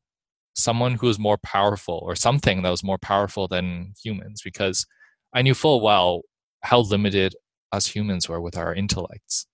someone 0.55 0.95
who 0.95 1.05
was 1.05 1.19
more 1.19 1.37
powerful 1.37 2.01
or 2.03 2.15
something 2.15 2.63
that 2.63 2.71
was 2.71 2.83
more 2.83 2.97
powerful 2.97 3.47
than 3.47 3.93
humans 4.03 4.41
because 4.43 4.85
I 5.33 5.43
knew 5.43 5.53
full 5.53 5.81
well 5.81 6.23
how 6.61 6.79
limited 6.79 7.35
us 7.71 7.85
humans 7.85 8.27
were 8.27 8.41
with 8.41 8.57
our 8.57 8.73
intellects. 8.73 9.45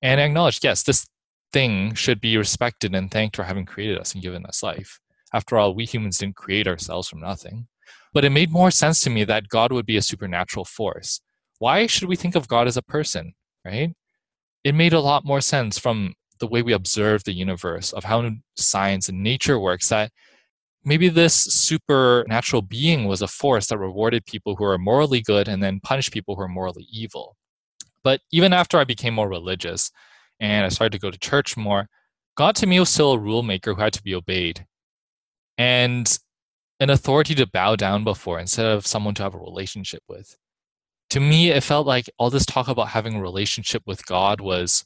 And 0.00 0.18
I 0.18 0.24
acknowledged, 0.24 0.64
yes, 0.64 0.82
this 0.82 1.06
thing 1.52 1.92
should 1.94 2.22
be 2.22 2.38
respected 2.38 2.94
and 2.94 3.10
thanked 3.10 3.36
for 3.36 3.42
having 3.42 3.66
created 3.66 3.98
us 3.98 4.14
and 4.14 4.22
given 4.22 4.46
us 4.46 4.62
life. 4.62 4.98
After 5.34 5.58
all, 5.58 5.74
we 5.74 5.84
humans 5.84 6.18
didn't 6.18 6.36
create 6.36 6.66
ourselves 6.66 7.08
from 7.08 7.20
nothing. 7.20 7.68
But 8.14 8.24
it 8.24 8.30
made 8.30 8.50
more 8.50 8.70
sense 8.70 9.00
to 9.00 9.10
me 9.10 9.24
that 9.24 9.48
God 9.48 9.72
would 9.72 9.84
be 9.84 9.98
a 9.98 10.02
supernatural 10.02 10.64
force. 10.64 11.20
Why 11.58 11.86
should 11.86 12.08
we 12.08 12.16
think 12.16 12.34
of 12.34 12.48
God 12.48 12.66
as 12.66 12.78
a 12.78 12.82
person, 12.82 13.34
right? 13.62 13.94
It 14.64 14.74
made 14.74 14.94
a 14.94 15.00
lot 15.00 15.26
more 15.26 15.42
sense 15.42 15.78
from 15.78 16.14
the 16.38 16.46
way 16.46 16.62
we 16.62 16.72
observe 16.72 17.24
the 17.24 17.32
universe, 17.32 17.92
of 17.92 18.04
how 18.04 18.30
science 18.56 19.08
and 19.08 19.22
nature 19.22 19.58
works, 19.58 19.88
that 19.88 20.10
maybe 20.84 21.08
this 21.08 21.34
supernatural 21.34 22.62
being 22.62 23.04
was 23.04 23.22
a 23.22 23.28
force 23.28 23.66
that 23.66 23.78
rewarded 23.78 24.24
people 24.26 24.56
who 24.56 24.64
are 24.64 24.78
morally 24.78 25.20
good 25.20 25.48
and 25.48 25.62
then 25.62 25.80
punished 25.80 26.12
people 26.12 26.34
who 26.34 26.42
are 26.42 26.48
morally 26.48 26.86
evil. 26.90 27.36
But 28.02 28.20
even 28.32 28.52
after 28.52 28.78
I 28.78 28.84
became 28.84 29.14
more 29.14 29.28
religious 29.28 29.90
and 30.40 30.64
I 30.64 30.68
started 30.68 30.92
to 30.92 31.02
go 31.02 31.10
to 31.10 31.18
church 31.18 31.56
more, 31.56 31.88
God 32.36 32.54
to 32.56 32.66
me 32.66 32.78
was 32.78 32.88
still 32.88 33.12
a 33.12 33.18
rule 33.18 33.42
maker 33.42 33.74
who 33.74 33.80
had 33.80 33.92
to 33.94 34.02
be 34.02 34.14
obeyed. 34.14 34.64
And 35.58 36.18
an 36.80 36.90
authority 36.90 37.34
to 37.34 37.46
bow 37.46 37.76
down 37.76 38.04
before 38.04 38.38
instead 38.38 38.66
of 38.66 38.86
someone 38.86 39.14
to 39.14 39.22
have 39.22 39.34
a 39.34 39.38
relationship 39.38 40.02
with. 40.08 40.36
To 41.10 41.20
me, 41.20 41.50
it 41.50 41.64
felt 41.64 41.86
like 41.86 42.08
all 42.18 42.30
this 42.30 42.46
talk 42.46 42.68
about 42.68 42.88
having 42.88 43.14
a 43.14 43.20
relationship 43.22 43.82
with 43.86 44.06
God 44.06 44.40
was 44.40 44.84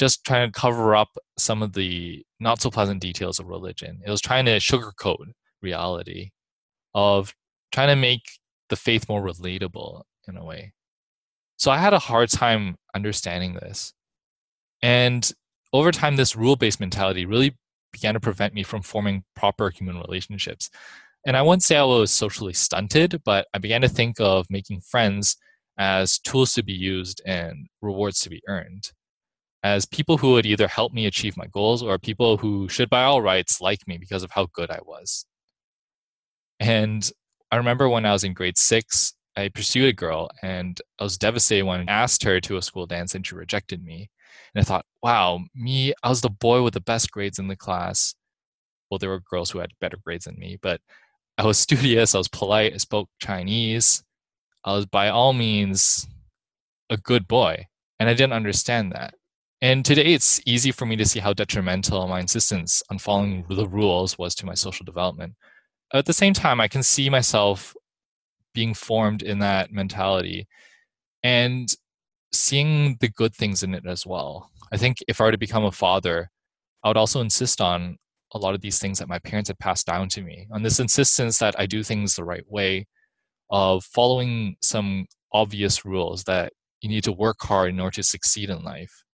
just 0.00 0.24
trying 0.24 0.50
to 0.50 0.58
cover 0.58 0.96
up 0.96 1.10
some 1.36 1.62
of 1.62 1.74
the 1.74 2.24
not 2.40 2.58
so 2.58 2.70
pleasant 2.70 3.02
details 3.02 3.38
of 3.38 3.48
religion. 3.48 4.00
It 4.04 4.10
was 4.10 4.22
trying 4.22 4.46
to 4.46 4.56
sugarcoat 4.56 5.26
reality, 5.60 6.30
of 6.94 7.34
trying 7.70 7.88
to 7.88 7.96
make 7.96 8.22
the 8.70 8.76
faith 8.76 9.10
more 9.10 9.22
relatable 9.22 10.04
in 10.26 10.38
a 10.38 10.44
way. 10.44 10.72
So 11.58 11.70
I 11.70 11.76
had 11.76 11.92
a 11.92 11.98
hard 11.98 12.30
time 12.30 12.76
understanding 12.94 13.52
this. 13.52 13.92
And 14.80 15.30
over 15.74 15.92
time, 15.92 16.16
this 16.16 16.34
rule 16.34 16.56
based 16.56 16.80
mentality 16.80 17.26
really 17.26 17.58
began 17.92 18.14
to 18.14 18.20
prevent 18.20 18.54
me 18.54 18.62
from 18.62 18.80
forming 18.80 19.22
proper 19.36 19.68
human 19.68 19.98
relationships. 19.98 20.70
And 21.26 21.36
I 21.36 21.42
wouldn't 21.42 21.62
say 21.62 21.76
I 21.76 21.82
was 21.82 22.10
socially 22.10 22.54
stunted, 22.54 23.20
but 23.26 23.48
I 23.52 23.58
began 23.58 23.82
to 23.82 23.88
think 23.88 24.18
of 24.18 24.46
making 24.48 24.80
friends 24.80 25.36
as 25.76 26.18
tools 26.18 26.54
to 26.54 26.62
be 26.62 26.72
used 26.72 27.20
and 27.26 27.66
rewards 27.82 28.20
to 28.20 28.30
be 28.30 28.40
earned 28.48 28.92
as 29.62 29.84
people 29.84 30.16
who 30.16 30.32
would 30.32 30.46
either 30.46 30.68
help 30.68 30.92
me 30.92 31.06
achieve 31.06 31.36
my 31.36 31.46
goals 31.48 31.82
or 31.82 31.98
people 31.98 32.36
who 32.36 32.68
should 32.68 32.88
by 32.88 33.04
all 33.04 33.20
rights 33.20 33.60
like 33.60 33.86
me 33.86 33.98
because 33.98 34.22
of 34.22 34.30
how 34.30 34.46
good 34.52 34.70
I 34.70 34.78
was. 34.84 35.26
And 36.58 37.10
I 37.50 37.56
remember 37.56 37.88
when 37.88 38.06
I 38.06 38.12
was 38.12 38.24
in 38.24 38.32
grade 38.32 38.56
six, 38.56 39.14
I 39.36 39.48
pursued 39.48 39.88
a 39.88 39.92
girl 39.92 40.30
and 40.42 40.80
I 40.98 41.04
was 41.04 41.18
devastated 41.18 41.64
when 41.64 41.88
I 41.88 41.92
asked 41.92 42.22
her 42.24 42.40
to 42.40 42.56
a 42.56 42.62
school 42.62 42.86
dance 42.86 43.14
and 43.14 43.26
she 43.26 43.34
rejected 43.34 43.84
me. 43.84 44.10
And 44.54 44.62
I 44.62 44.64
thought, 44.64 44.86
wow, 45.02 45.40
me, 45.54 45.92
I 46.02 46.08
was 46.08 46.20
the 46.20 46.30
boy 46.30 46.62
with 46.62 46.74
the 46.74 46.80
best 46.80 47.10
grades 47.10 47.38
in 47.38 47.48
the 47.48 47.56
class. 47.56 48.14
Well, 48.90 48.98
there 48.98 49.10
were 49.10 49.20
girls 49.20 49.50
who 49.50 49.58
had 49.58 49.72
better 49.80 49.98
grades 50.04 50.24
than 50.24 50.38
me, 50.38 50.58
but 50.60 50.80
I 51.38 51.44
was 51.44 51.58
studious, 51.66 52.14
I 52.14 52.18
was 52.18 52.28
polite, 52.28 52.74
I 52.74 52.78
spoke 52.78 53.08
Chinese. 53.20 54.02
I 54.64 54.74
was 54.74 54.86
by 54.86 55.08
all 55.08 55.32
means 55.32 56.06
a 56.90 56.96
good 56.96 57.26
boy. 57.26 57.66
And 57.98 58.08
I 58.08 58.14
didn't 58.14 58.32
understand 58.32 58.92
that. 58.92 59.14
And 59.62 59.84
today 59.84 60.14
it's 60.14 60.40
easy 60.46 60.72
for 60.72 60.86
me 60.86 60.96
to 60.96 61.04
see 61.04 61.20
how 61.20 61.34
detrimental 61.34 62.08
my 62.08 62.20
insistence 62.20 62.82
on 62.90 62.98
following 62.98 63.44
the 63.48 63.68
rules 63.68 64.16
was 64.16 64.34
to 64.36 64.46
my 64.46 64.54
social 64.54 64.84
development. 64.84 65.34
At 65.92 66.06
the 66.06 66.14
same 66.14 66.32
time, 66.32 66.60
I 66.60 66.68
can 66.68 66.82
see 66.82 67.10
myself 67.10 67.74
being 68.54 68.72
formed 68.72 69.22
in 69.22 69.38
that 69.40 69.70
mentality 69.70 70.48
and 71.22 71.68
seeing 72.32 72.96
the 73.00 73.08
good 73.08 73.34
things 73.34 73.62
in 73.62 73.74
it 73.74 73.84
as 73.86 74.06
well. 74.06 74.50
I 74.72 74.78
think 74.78 74.98
if 75.08 75.20
I 75.20 75.24
were 75.24 75.32
to 75.32 75.38
become 75.38 75.64
a 75.64 75.72
father, 75.72 76.30
I 76.82 76.88
would 76.88 76.96
also 76.96 77.20
insist 77.20 77.60
on 77.60 77.98
a 78.32 78.38
lot 78.38 78.54
of 78.54 78.62
these 78.62 78.78
things 78.78 78.98
that 78.98 79.08
my 79.08 79.18
parents 79.18 79.48
had 79.48 79.58
passed 79.58 79.86
down 79.86 80.08
to 80.10 80.22
me, 80.22 80.46
on 80.52 80.62
this 80.62 80.80
insistence 80.80 81.38
that 81.38 81.58
I 81.58 81.66
do 81.66 81.82
things 81.82 82.14
the 82.14 82.24
right 82.24 82.48
way, 82.48 82.86
of 83.50 83.84
following 83.84 84.56
some 84.62 85.06
obvious 85.32 85.84
rules 85.84 86.24
that 86.24 86.52
you 86.80 86.88
need 86.88 87.04
to 87.04 87.12
work 87.12 87.36
hard 87.42 87.70
in 87.70 87.80
order 87.80 87.96
to 87.96 88.02
succeed 88.02 88.48
in 88.48 88.62
life. 88.62 89.04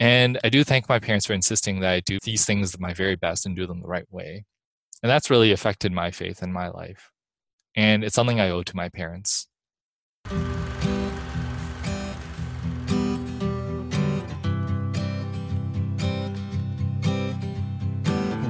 And 0.00 0.38
I 0.44 0.48
do 0.48 0.62
thank 0.62 0.88
my 0.88 1.00
parents 1.00 1.26
for 1.26 1.32
insisting 1.32 1.80
that 1.80 1.92
I 1.92 2.00
do 2.00 2.18
these 2.22 2.44
things 2.44 2.78
my 2.78 2.94
very 2.94 3.16
best 3.16 3.46
and 3.46 3.56
do 3.56 3.66
them 3.66 3.80
the 3.80 3.88
right 3.88 4.06
way. 4.10 4.44
And 5.02 5.10
that's 5.10 5.30
really 5.30 5.52
affected 5.52 5.92
my 5.92 6.10
faith 6.10 6.42
in 6.42 6.52
my 6.52 6.68
life. 6.68 7.10
And 7.74 8.04
it's 8.04 8.14
something 8.14 8.40
I 8.40 8.50
owe 8.50 8.62
to 8.62 8.76
my 8.76 8.88
parents. 8.88 9.48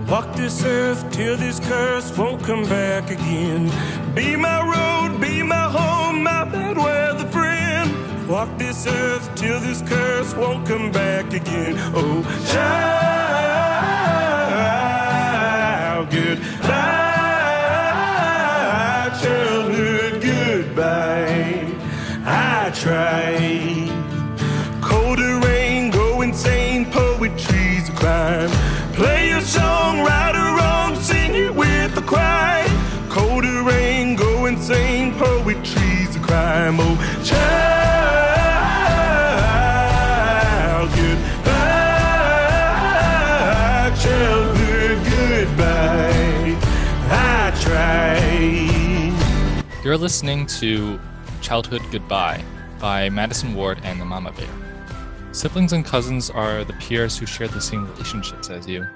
Walk 0.08 0.34
this 0.36 0.64
earth 0.64 1.10
till 1.12 1.36
this 1.36 1.60
curse 1.60 2.16
won't 2.16 2.42
come 2.42 2.64
back 2.64 3.10
again. 3.10 3.70
Be 4.14 4.36
my 4.36 4.62
road, 4.64 5.20
be 5.20 5.42
my 5.42 5.70
home, 5.70 6.22
my 6.22 6.44
bed 6.44 6.78
Walk 8.28 8.58
this 8.58 8.86
earth 8.86 9.34
till 9.36 9.58
this 9.60 9.80
curse 9.80 10.34
won't 10.34 10.68
come 10.68 10.92
back 10.92 11.32
again. 11.32 11.76
Oh, 11.94 12.22
child, 12.52 12.68
goodbye. 16.10 16.68
Childhood, 19.22 20.20
goodbye. 20.22 21.72
I 22.26 22.70
tried. 22.74 24.07
You're 49.88 49.96
listening 49.96 50.44
to 50.60 51.00
Childhood 51.40 51.80
Goodbye 51.90 52.44
by 52.78 53.08
Madisen 53.08 53.54
Ward 53.54 53.80
and 53.84 53.98
the 53.98 54.04
Mama 54.04 54.32
Bear. 54.32 54.46
Siblings 55.32 55.72
and 55.72 55.82
cousins 55.82 56.28
are 56.28 56.62
the 56.62 56.74
peers 56.74 57.16
who 57.16 57.24
share 57.24 57.48
the 57.48 57.58
same 57.58 57.90
relationships 57.92 58.50
as 58.50 58.68
you, 58.68 58.86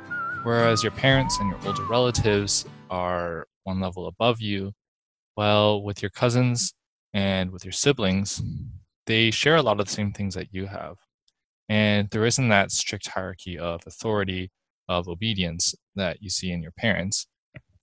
whereas 0.43 0.83
your 0.83 0.93
parents 0.93 1.39
and 1.41 1.49
your 1.49 1.59
older 1.67 1.85
relatives 1.85 2.67
are 2.91 3.47
one 3.65 3.81
level 3.81 4.07
above 4.07 4.43
you. 4.43 4.75
Well, 5.35 5.83
with 5.83 6.03
your 6.03 6.11
cousins 6.11 6.75
and 7.15 7.51
with 7.53 7.65
your 7.65 7.73
siblings, 7.73 8.43
they 9.07 9.31
share 9.31 9.57
a 9.57 9.63
lot 9.63 9.81
of 9.81 9.87
the 9.87 9.93
same 9.93 10.13
things 10.13 10.35
that 10.35 10.53
you 10.53 10.67
have. 10.67 10.97
And 11.71 12.11
there 12.11 12.27
isn't 12.27 12.49
that 12.51 12.71
strict 12.71 13.09
hierarchy 13.09 13.59
of 13.59 13.83
authority, 13.87 14.51
of 14.89 15.09
obedience 15.09 15.75
that 15.95 16.23
you 16.23 16.31
see 16.31 16.51
in 16.51 16.63
your 16.63 16.73
parents. 16.73 17.27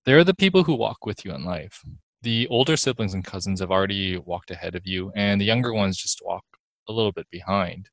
They're 0.06 0.24
the 0.24 0.34
people 0.34 0.63
who 0.63 0.75
walk 0.75 1.06
with 1.06 1.25
you 1.25 1.34
in 1.34 1.44
life 1.44 1.84
the 2.22 2.48
older 2.50 2.75
siblings 2.75 3.13
and 3.13 3.24
cousins 3.24 3.60
have 3.60 3.72
already 3.72 4.18
walked 4.18 4.51
ahead 4.51 4.75
of 4.75 4.86
you, 4.86 5.12
and 5.15 5.39
the 5.39 5.46
younger 5.46 5.74
ones 5.74 5.98
just 5.98 6.22
walk 6.24 6.44
a 6.88 6.91
little 6.91 7.12
bit 7.12 7.27
behind. 7.32 7.89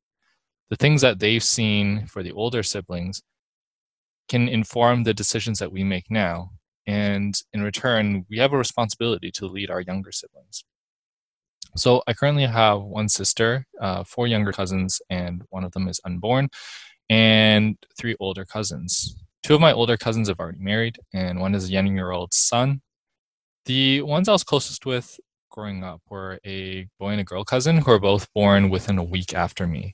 The 0.69 0.75
things 0.75 1.01
that 1.01 1.19
they've 1.19 1.43
seen 1.43 2.07
for 2.07 2.23
the 2.23 2.33
older 2.33 2.63
siblings 2.63 3.21
can 4.27 4.49
inform 4.49 5.03
the 5.03 5.13
decisions 5.13 5.59
that 5.59 5.71
we 5.71 5.83
make 5.83 6.11
now. 6.11 6.51
And 6.85 7.33
in 7.53 7.61
return, 7.61 8.25
we 8.29 8.37
have 8.39 8.51
a 8.51 8.57
responsibility 8.57 9.31
to 9.31 9.45
lead 9.45 9.71
our 9.71 9.81
younger 9.81 10.11
siblings. 10.11 10.65
So 11.75 12.01
I 12.07 12.13
currently 12.13 12.45
have 12.45 12.81
one 12.81 13.07
sister, 13.07 13.65
uh, 13.79 14.03
four 14.03 14.27
younger 14.27 14.51
cousins, 14.51 15.01
and 15.09 15.43
one 15.49 15.63
of 15.63 15.71
them 15.71 15.87
is 15.87 16.01
unborn, 16.03 16.49
and 17.09 17.77
three 17.97 18.15
older 18.19 18.45
cousins. 18.45 19.23
Two 19.43 19.55
of 19.55 19.61
my 19.61 19.73
older 19.73 19.97
cousins 19.97 20.27
have 20.27 20.39
already 20.39 20.59
married, 20.59 20.97
and 21.13 21.39
one 21.39 21.55
is 21.55 21.69
a 21.69 21.71
young 21.71 21.95
year 21.95 22.11
old 22.11 22.33
son, 22.33 22.81
the 23.67 24.01
ones 24.01 24.29
I 24.29 24.31
was 24.31 24.45
closest 24.45 24.85
with 24.85 25.19
growing 25.51 25.83
up 25.83 26.01
were 26.09 26.39
a 26.45 26.87
boy 26.99 27.09
and 27.09 27.19
a 27.19 27.25
girl 27.25 27.43
cousin 27.43 27.79
who 27.79 27.91
were 27.91 27.99
both 27.99 28.31
born 28.33 28.69
within 28.69 28.97
a 28.97 29.03
week 29.03 29.33
after 29.33 29.67
me. 29.67 29.93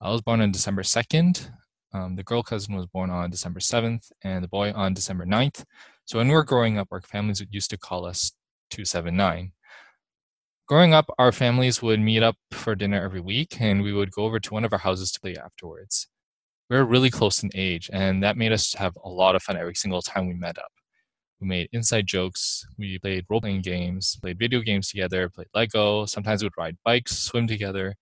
I 0.00 0.10
was 0.10 0.20
born 0.20 0.40
on 0.40 0.50
December 0.50 0.82
2nd. 0.82 1.48
Um, 1.92 2.16
the 2.16 2.24
girl 2.24 2.42
cousin 2.42 2.74
was 2.74 2.86
born 2.86 3.10
on 3.10 3.30
December 3.30 3.60
7th, 3.60 4.10
and 4.22 4.42
the 4.42 4.48
boy 4.48 4.72
on 4.72 4.94
December 4.94 5.24
9th. 5.24 5.62
So 6.06 6.18
when 6.18 6.26
we 6.26 6.34
were 6.34 6.42
growing 6.42 6.76
up, 6.76 6.88
our 6.90 7.00
families 7.02 7.40
used 7.50 7.70
to 7.70 7.78
call 7.78 8.04
us 8.04 8.32
279. 8.70 9.52
Growing 10.66 10.92
up, 10.92 11.06
our 11.16 11.30
families 11.30 11.80
would 11.82 12.00
meet 12.00 12.24
up 12.24 12.34
for 12.50 12.74
dinner 12.74 13.00
every 13.00 13.20
week, 13.20 13.60
and 13.60 13.80
we 13.80 13.92
would 13.92 14.10
go 14.10 14.24
over 14.24 14.40
to 14.40 14.52
one 14.52 14.64
of 14.64 14.72
our 14.72 14.80
houses 14.80 15.12
to 15.12 15.20
play 15.20 15.36
afterwards. 15.36 16.08
We 16.70 16.76
were 16.76 16.84
really 16.84 17.10
close 17.10 17.42
in 17.42 17.50
age, 17.54 17.90
and 17.92 18.22
that 18.22 18.36
made 18.36 18.52
us 18.52 18.74
have 18.74 18.96
a 19.04 19.08
lot 19.08 19.36
of 19.36 19.42
fun 19.42 19.56
every 19.56 19.74
single 19.74 20.02
time 20.02 20.26
we 20.28 20.34
met 20.34 20.58
up 20.58 20.72
We 21.40 21.48
made 21.48 21.68
inside 21.72 22.06
jokes. 22.06 22.66
We 22.78 22.98
played 22.98 23.26
role 23.30 23.40
playing 23.40 23.62
games, 23.62 24.16
played 24.22 24.38
video 24.38 24.60
games 24.60 24.88
together, 24.90 25.28
played 25.30 25.48
Lego. 25.54 26.06
Sometimes 26.06 26.42
we'd 26.42 26.52
ride 26.58 26.76
bikes, 26.84 27.18
swim 27.18 27.46
together. 27.46 27.94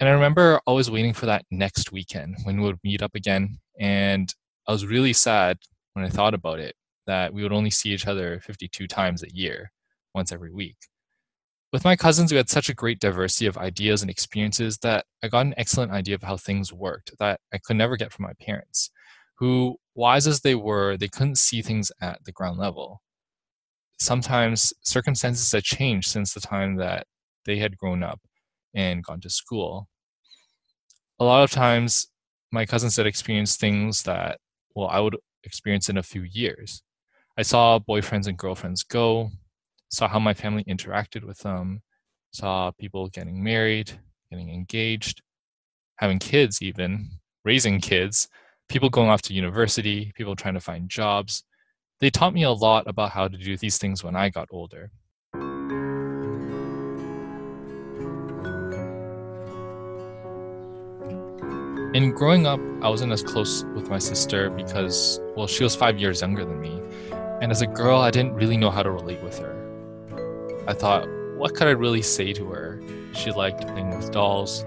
And 0.00 0.08
I 0.08 0.12
remember 0.12 0.60
always 0.66 0.90
waiting 0.90 1.14
for 1.14 1.26
that 1.26 1.44
next 1.50 1.92
weekend 1.92 2.36
when 2.44 2.58
we 2.60 2.66
would 2.66 2.78
meet 2.84 3.02
up 3.02 3.14
again. 3.14 3.58
And 3.80 4.32
I 4.68 4.72
was 4.72 4.86
really 4.86 5.12
sad 5.14 5.58
when 5.94 6.04
I 6.04 6.08
thought 6.10 6.34
about 6.34 6.60
it 6.60 6.76
that 7.06 7.34
we 7.34 7.42
would 7.42 7.52
only 7.52 7.70
see 7.70 7.90
each 7.90 8.06
other 8.06 8.40
52 8.40 8.86
times 8.88 9.22
a 9.22 9.34
year, 9.34 9.72
once 10.14 10.32
every 10.32 10.52
week. 10.52 10.78
With 11.72 11.84
my 11.84 11.94
cousins, 11.94 12.32
we 12.32 12.36
had 12.36 12.48
such 12.48 12.68
a 12.68 12.74
great 12.74 12.98
diversity 12.98 13.46
of 13.46 13.56
ideas 13.56 14.02
and 14.02 14.10
experiences 14.10 14.78
that 14.78 15.06
I 15.22 15.28
got 15.28 15.46
an 15.46 15.54
excellent 15.56 15.92
idea 15.92 16.16
of 16.16 16.22
how 16.22 16.36
things 16.36 16.72
worked 16.72 17.12
that 17.20 17.40
I 17.52 17.58
could 17.58 17.76
never 17.76 17.96
get 17.96 18.12
from 18.12 18.24
my 18.24 18.32
parents, 18.40 18.90
who, 19.36 19.76
wise 19.94 20.26
as 20.26 20.40
they 20.40 20.56
were, 20.56 20.96
they 20.96 21.06
couldn't 21.06 21.38
see 21.38 21.62
things 21.62 21.92
at 22.00 22.24
the 22.24 22.32
ground 22.32 22.58
level. 22.58 23.02
Sometimes 24.00 24.72
circumstances 24.82 25.52
had 25.52 25.62
changed 25.62 26.08
since 26.10 26.34
the 26.34 26.40
time 26.40 26.74
that 26.76 27.06
they 27.44 27.58
had 27.58 27.76
grown 27.76 28.02
up 28.02 28.20
and 28.74 29.04
gone 29.04 29.20
to 29.20 29.30
school. 29.30 29.88
A 31.20 31.24
lot 31.24 31.44
of 31.44 31.52
times, 31.52 32.08
my 32.50 32.66
cousins 32.66 32.96
had 32.96 33.06
experienced 33.06 33.60
things 33.60 34.02
that, 34.02 34.40
well, 34.74 34.88
I 34.88 34.98
would 34.98 35.16
experience 35.44 35.88
in 35.88 35.98
a 35.98 36.02
few 36.02 36.22
years. 36.22 36.82
I 37.38 37.42
saw 37.42 37.78
boyfriends 37.78 38.26
and 38.26 38.36
girlfriends 38.36 38.82
go, 38.82 39.30
saw 39.90 40.08
how 40.08 40.20
my 40.20 40.32
family 40.32 40.64
interacted 40.64 41.24
with 41.24 41.38
them, 41.40 41.82
saw 42.32 42.70
people 42.70 43.08
getting 43.08 43.42
married, 43.42 43.90
getting 44.30 44.50
engaged, 44.50 45.20
having 45.96 46.18
kids, 46.18 46.62
even 46.62 47.10
raising 47.44 47.80
kids, 47.80 48.28
people 48.68 48.88
going 48.88 49.10
off 49.10 49.22
to 49.22 49.34
university, 49.34 50.12
people 50.14 50.36
trying 50.36 50.54
to 50.54 50.60
find 50.60 50.88
jobs. 50.88 51.44
They 51.98 52.08
taught 52.08 52.32
me 52.32 52.44
a 52.44 52.52
lot 52.52 52.86
about 52.86 53.10
how 53.10 53.26
to 53.28 53.36
do 53.36 53.56
these 53.56 53.78
things 53.78 54.04
when 54.04 54.14
I 54.14 54.30
got 54.30 54.48
older. 54.52 54.90
In 61.92 62.12
growing 62.12 62.46
up, 62.46 62.60
I 62.80 62.88
wasn't 62.88 63.12
as 63.12 63.24
close 63.24 63.64
with 63.74 63.90
my 63.90 63.98
sister 63.98 64.48
because, 64.50 65.20
well, 65.36 65.48
she 65.48 65.64
was 65.64 65.74
five 65.74 65.98
years 65.98 66.20
younger 66.20 66.44
than 66.44 66.60
me. 66.60 66.80
And 67.42 67.50
as 67.50 67.62
a 67.62 67.66
girl, 67.66 67.98
I 67.98 68.12
didn't 68.12 68.34
really 68.34 68.56
know 68.56 68.70
how 68.70 68.84
to 68.84 68.90
relate 68.92 69.20
with 69.24 69.36
her. 69.40 69.59
I 70.70 70.72
thought, 70.72 71.08
what 71.36 71.56
could 71.56 71.66
I 71.66 71.72
really 71.72 72.00
say 72.00 72.32
to 72.32 72.48
her? 72.50 72.80
She 73.12 73.32
liked 73.32 73.66
playing 73.66 73.90
with 73.90 74.12
dolls 74.12 74.64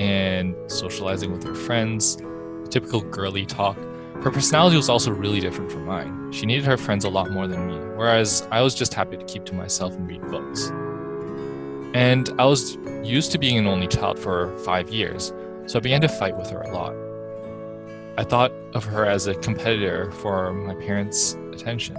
and 0.00 0.56
socializing 0.66 1.30
with 1.30 1.44
her 1.44 1.54
friends, 1.54 2.16
typical 2.70 3.02
girly 3.02 3.44
talk. 3.44 3.76
Her 4.22 4.30
personality 4.30 4.78
was 4.78 4.88
also 4.88 5.10
really 5.10 5.38
different 5.38 5.70
from 5.70 5.84
mine. 5.84 6.32
She 6.32 6.46
needed 6.46 6.64
her 6.64 6.78
friends 6.78 7.04
a 7.04 7.10
lot 7.10 7.30
more 7.32 7.46
than 7.46 7.66
me, 7.66 7.76
whereas 7.96 8.48
I 8.50 8.62
was 8.62 8.74
just 8.74 8.94
happy 8.94 9.18
to 9.18 9.24
keep 9.24 9.44
to 9.44 9.54
myself 9.54 9.92
and 9.92 10.08
read 10.08 10.22
books. 10.28 10.70
And 11.92 12.30
I 12.38 12.46
was 12.46 12.78
used 13.04 13.30
to 13.32 13.38
being 13.38 13.58
an 13.58 13.66
only 13.66 13.88
child 13.88 14.18
for 14.18 14.56
five 14.60 14.88
years, 14.88 15.34
so 15.66 15.78
I 15.78 15.82
began 15.82 16.00
to 16.00 16.08
fight 16.08 16.38
with 16.38 16.48
her 16.48 16.62
a 16.62 16.72
lot. 16.72 16.94
I 18.16 18.24
thought 18.24 18.52
of 18.72 18.84
her 18.84 19.04
as 19.04 19.26
a 19.26 19.34
competitor 19.34 20.10
for 20.12 20.54
my 20.54 20.74
parents' 20.76 21.36
attention. 21.52 21.98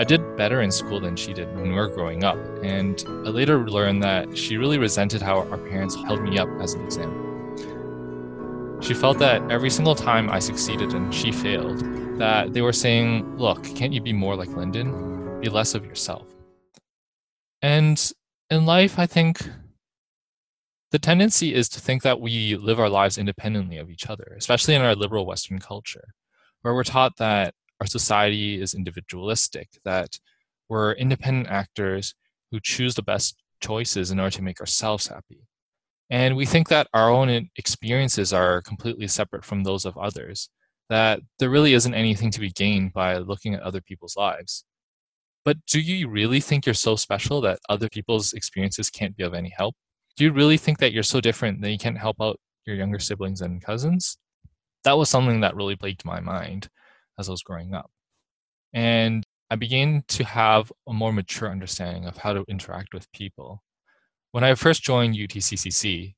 I 0.00 0.04
did 0.04 0.34
better 0.34 0.62
in 0.62 0.72
school 0.72 0.98
than 0.98 1.14
she 1.14 1.34
did 1.34 1.54
when 1.54 1.68
we 1.68 1.74
were 1.74 1.88
growing 1.88 2.24
up, 2.24 2.38
and 2.62 3.04
I 3.06 3.28
later 3.28 3.68
learned 3.68 4.02
that 4.02 4.34
she 4.34 4.56
really 4.56 4.78
resented 4.78 5.20
how 5.20 5.40
our 5.40 5.58
parents 5.58 5.94
held 5.94 6.22
me 6.22 6.38
up 6.38 6.48
as 6.58 6.72
an 6.72 6.82
example. 6.86 7.20
She 8.80 8.94
felt 8.94 9.18
that 9.18 9.42
every 9.50 9.68
single 9.68 9.94
time 9.94 10.30
I 10.30 10.38
succeeded 10.38 10.94
and 10.94 11.14
she 11.14 11.30
failed, 11.30 11.80
that 12.18 12.54
they 12.54 12.62
were 12.62 12.72
saying, 12.72 13.36
Look, 13.36 13.62
can't 13.76 13.92
you 13.92 14.00
be 14.00 14.14
more 14.14 14.36
like 14.36 14.48
Lyndon? 14.48 15.38
Be 15.38 15.50
less 15.50 15.74
of 15.74 15.84
yourself. 15.84 16.26
And 17.60 18.00
in 18.48 18.64
life, 18.64 18.98
I 18.98 19.04
think 19.04 19.46
the 20.92 20.98
tendency 20.98 21.52
is 21.52 21.68
to 21.68 21.78
think 21.78 22.04
that 22.04 22.22
we 22.22 22.56
live 22.56 22.80
our 22.80 22.88
lives 22.88 23.18
independently 23.18 23.76
of 23.76 23.90
each 23.90 24.08
other, 24.08 24.32
especially 24.38 24.74
in 24.74 24.80
our 24.80 24.94
liberal 24.94 25.26
Western 25.26 25.58
culture, 25.58 26.14
where 26.62 26.74
we're 26.74 26.84
taught 26.84 27.18
that 27.18 27.52
our 27.80 27.86
society 27.86 28.60
is 28.60 28.74
individualistic, 28.74 29.68
that 29.84 30.18
we're 30.68 30.92
independent 30.92 31.48
actors 31.48 32.14
who 32.50 32.60
choose 32.62 32.94
the 32.94 33.02
best 33.02 33.36
choices 33.60 34.10
in 34.10 34.20
order 34.20 34.36
to 34.36 34.42
make 34.42 34.60
ourselves 34.60 35.08
happy. 35.08 35.46
And 36.10 36.36
we 36.36 36.46
think 36.46 36.68
that 36.68 36.88
our 36.92 37.10
own 37.10 37.48
experiences 37.56 38.32
are 38.32 38.62
completely 38.62 39.06
separate 39.06 39.44
from 39.44 39.62
those 39.62 39.84
of 39.84 39.96
others, 39.96 40.48
that 40.88 41.20
there 41.38 41.50
really 41.50 41.74
isn't 41.74 41.94
anything 41.94 42.30
to 42.32 42.40
be 42.40 42.50
gained 42.50 42.92
by 42.92 43.16
looking 43.18 43.54
at 43.54 43.62
other 43.62 43.80
people's 43.80 44.16
lives. 44.16 44.64
But 45.44 45.56
do 45.66 45.80
you 45.80 46.08
really 46.08 46.40
think 46.40 46.66
you're 46.66 46.74
so 46.74 46.96
special 46.96 47.40
that 47.42 47.60
other 47.68 47.88
people's 47.88 48.32
experiences 48.32 48.90
can't 48.90 49.16
be 49.16 49.22
of 49.22 49.34
any 49.34 49.52
help? 49.56 49.74
do 50.20 50.24
you 50.24 50.32
really 50.32 50.58
think 50.58 50.76
that 50.78 50.92
you're 50.92 51.02
so 51.02 51.18
different 51.18 51.62
that 51.62 51.70
you 51.70 51.78
can't 51.78 51.96
help 51.96 52.16
out 52.20 52.38
your 52.66 52.76
younger 52.76 52.98
siblings 52.98 53.40
and 53.40 53.62
cousins? 53.62 54.18
That 54.84 54.98
was 54.98 55.08
something 55.08 55.40
that 55.40 55.56
really 55.56 55.76
plagued 55.76 56.04
my 56.04 56.20
mind 56.20 56.68
as 57.20 57.28
I 57.28 57.32
was 57.32 57.42
growing 57.42 57.74
up. 57.74 57.90
And 58.72 59.24
I 59.50 59.56
began 59.56 60.02
to 60.08 60.24
have 60.24 60.72
a 60.88 60.92
more 60.92 61.12
mature 61.12 61.50
understanding 61.50 62.06
of 62.06 62.16
how 62.16 62.32
to 62.32 62.44
interact 62.48 62.94
with 62.94 63.10
people. 63.12 63.62
When 64.32 64.44
I 64.44 64.54
first 64.54 64.82
joined 64.82 65.16
UTCCC, 65.16 66.14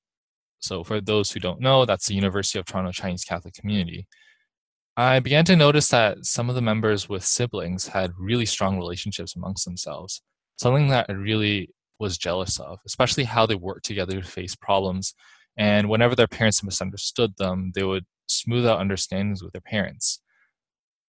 so 0.61 0.85
for 0.85 1.01
those 1.01 1.31
who 1.31 1.41
don't 1.41 1.61
know, 1.61 1.85
that's 1.85 2.07
the 2.07 2.15
University 2.15 2.59
of 2.59 2.67
Toronto 2.67 2.93
Chinese 2.93 3.25
Catholic 3.25 3.55
Community, 3.55 4.07
I 4.97 5.21
began 5.21 5.45
to 5.47 5.57
notice 5.57 5.89
that 5.89 6.25
some 6.25 6.51
of 6.51 6.55
the 6.55 6.61
members 6.61 7.09
with 7.09 7.25
siblings 7.25 7.89
had 7.89 8.13
really 8.19 8.45
strong 8.45 8.77
relationships 8.77 9.35
amongst 9.35 9.65
themselves, 9.65 10.23
something 10.57 10.89
that 10.89 11.07
I 11.09 11.13
really 11.13 11.71
was 11.99 12.19
jealous 12.19 12.61
of, 12.61 12.79
especially 12.87 13.25
how 13.25 13.47
they 13.47 13.55
worked 13.55 13.87
together 13.87 14.21
to 14.21 14.27
face 14.27 14.55
problems. 14.55 15.15
And 15.57 15.89
whenever 15.89 16.15
their 16.15 16.29
parents 16.29 16.63
misunderstood 16.63 17.33
them, 17.39 17.73
they 17.75 17.85
would 17.85 18.05
smooth 18.27 18.67
out 18.67 18.81
understandings 18.81 19.43
with 19.43 19.53
their 19.53 19.63
parents. 19.63 20.21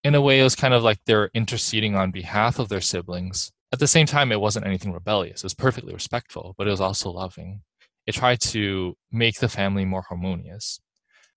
In 0.03 0.15
a 0.15 0.21
way, 0.21 0.39
it 0.39 0.43
was 0.43 0.55
kind 0.55 0.73
of 0.73 0.83
like 0.83 0.99
they're 1.05 1.31
interceding 1.33 1.95
on 1.95 2.11
behalf 2.11 2.59
of 2.59 2.69
their 2.69 2.81
siblings. 2.81 3.51
At 3.71 3.79
the 3.79 3.87
same 3.87 4.05
time, 4.05 4.31
it 4.31 4.41
wasn't 4.41 4.65
anything 4.67 4.91
rebellious. 4.91 5.41
It 5.41 5.45
was 5.45 5.53
perfectly 5.53 5.93
respectful, 5.93 6.55
but 6.57 6.67
it 6.67 6.71
was 6.71 6.81
also 6.81 7.09
loving. 7.09 7.61
It 8.05 8.15
tried 8.15 8.41
to 8.41 8.95
make 9.11 9.39
the 9.39 9.47
family 9.47 9.85
more 9.85 10.01
harmonious. 10.01 10.79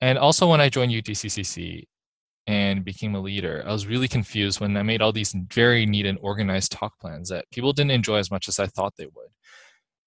And 0.00 0.18
also, 0.18 0.48
when 0.48 0.61
I 0.61 0.68
joined 0.68 0.92
UTCCC, 0.92 1.85
and 2.46 2.85
became 2.85 3.14
a 3.14 3.20
leader, 3.20 3.64
I 3.66 3.72
was 3.72 3.87
really 3.87 4.09
confused 4.09 4.61
when 4.61 4.76
I 4.76 4.83
made 4.83 5.02
all 5.02 5.12
these 5.12 5.35
very 5.52 5.85
neat 5.85 6.07
and 6.07 6.18
organized 6.22 6.72
talk 6.72 6.98
plans 7.00 7.29
that 7.29 7.50
people 7.50 7.72
didn't 7.72 7.90
enjoy 7.90 8.18
as 8.18 8.31
much 8.31 8.48
as 8.48 8.61
I 8.61 8.66
thought 8.66 8.94
they 8.96 9.07
would. 9.07 9.31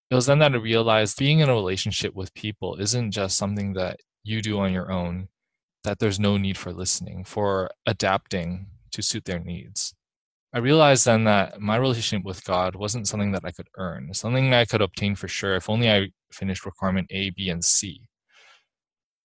It 0.09 0.15
was 0.15 0.25
then 0.25 0.39
that 0.39 0.53
I 0.53 0.57
realized 0.57 1.19
being 1.19 1.39
in 1.39 1.49
a 1.49 1.53
relationship 1.53 2.15
with 2.15 2.33
people 2.33 2.75
isn't 2.75 3.11
just 3.11 3.37
something 3.37 3.73
that 3.73 3.99
you 4.23 4.41
do 4.41 4.59
on 4.59 4.71
your 4.71 4.91
own, 4.91 5.27
that 5.83 5.99
there's 5.99 6.19
no 6.19 6.37
need 6.37 6.57
for 6.57 6.73
listening, 6.73 7.23
for 7.23 7.69
adapting 7.85 8.67
to 8.91 9.01
suit 9.01 9.25
their 9.25 9.39
needs. 9.39 9.93
I 10.53 10.57
realized 10.57 11.05
then 11.05 11.25
that 11.25 11.61
my 11.61 11.75
relationship 11.75 12.25
with 12.25 12.43
God 12.43 12.75
wasn't 12.75 13.07
something 13.07 13.31
that 13.33 13.45
I 13.45 13.51
could 13.51 13.67
earn, 13.77 14.13
something 14.13 14.53
I 14.53 14.65
could 14.65 14.81
obtain 14.81 15.15
for 15.15 15.27
sure 15.27 15.55
if 15.55 15.69
only 15.69 15.91
I 15.91 16.09
finished 16.31 16.65
requirement 16.65 17.07
A, 17.11 17.29
B, 17.29 17.49
and 17.49 17.63
C. 17.63 18.01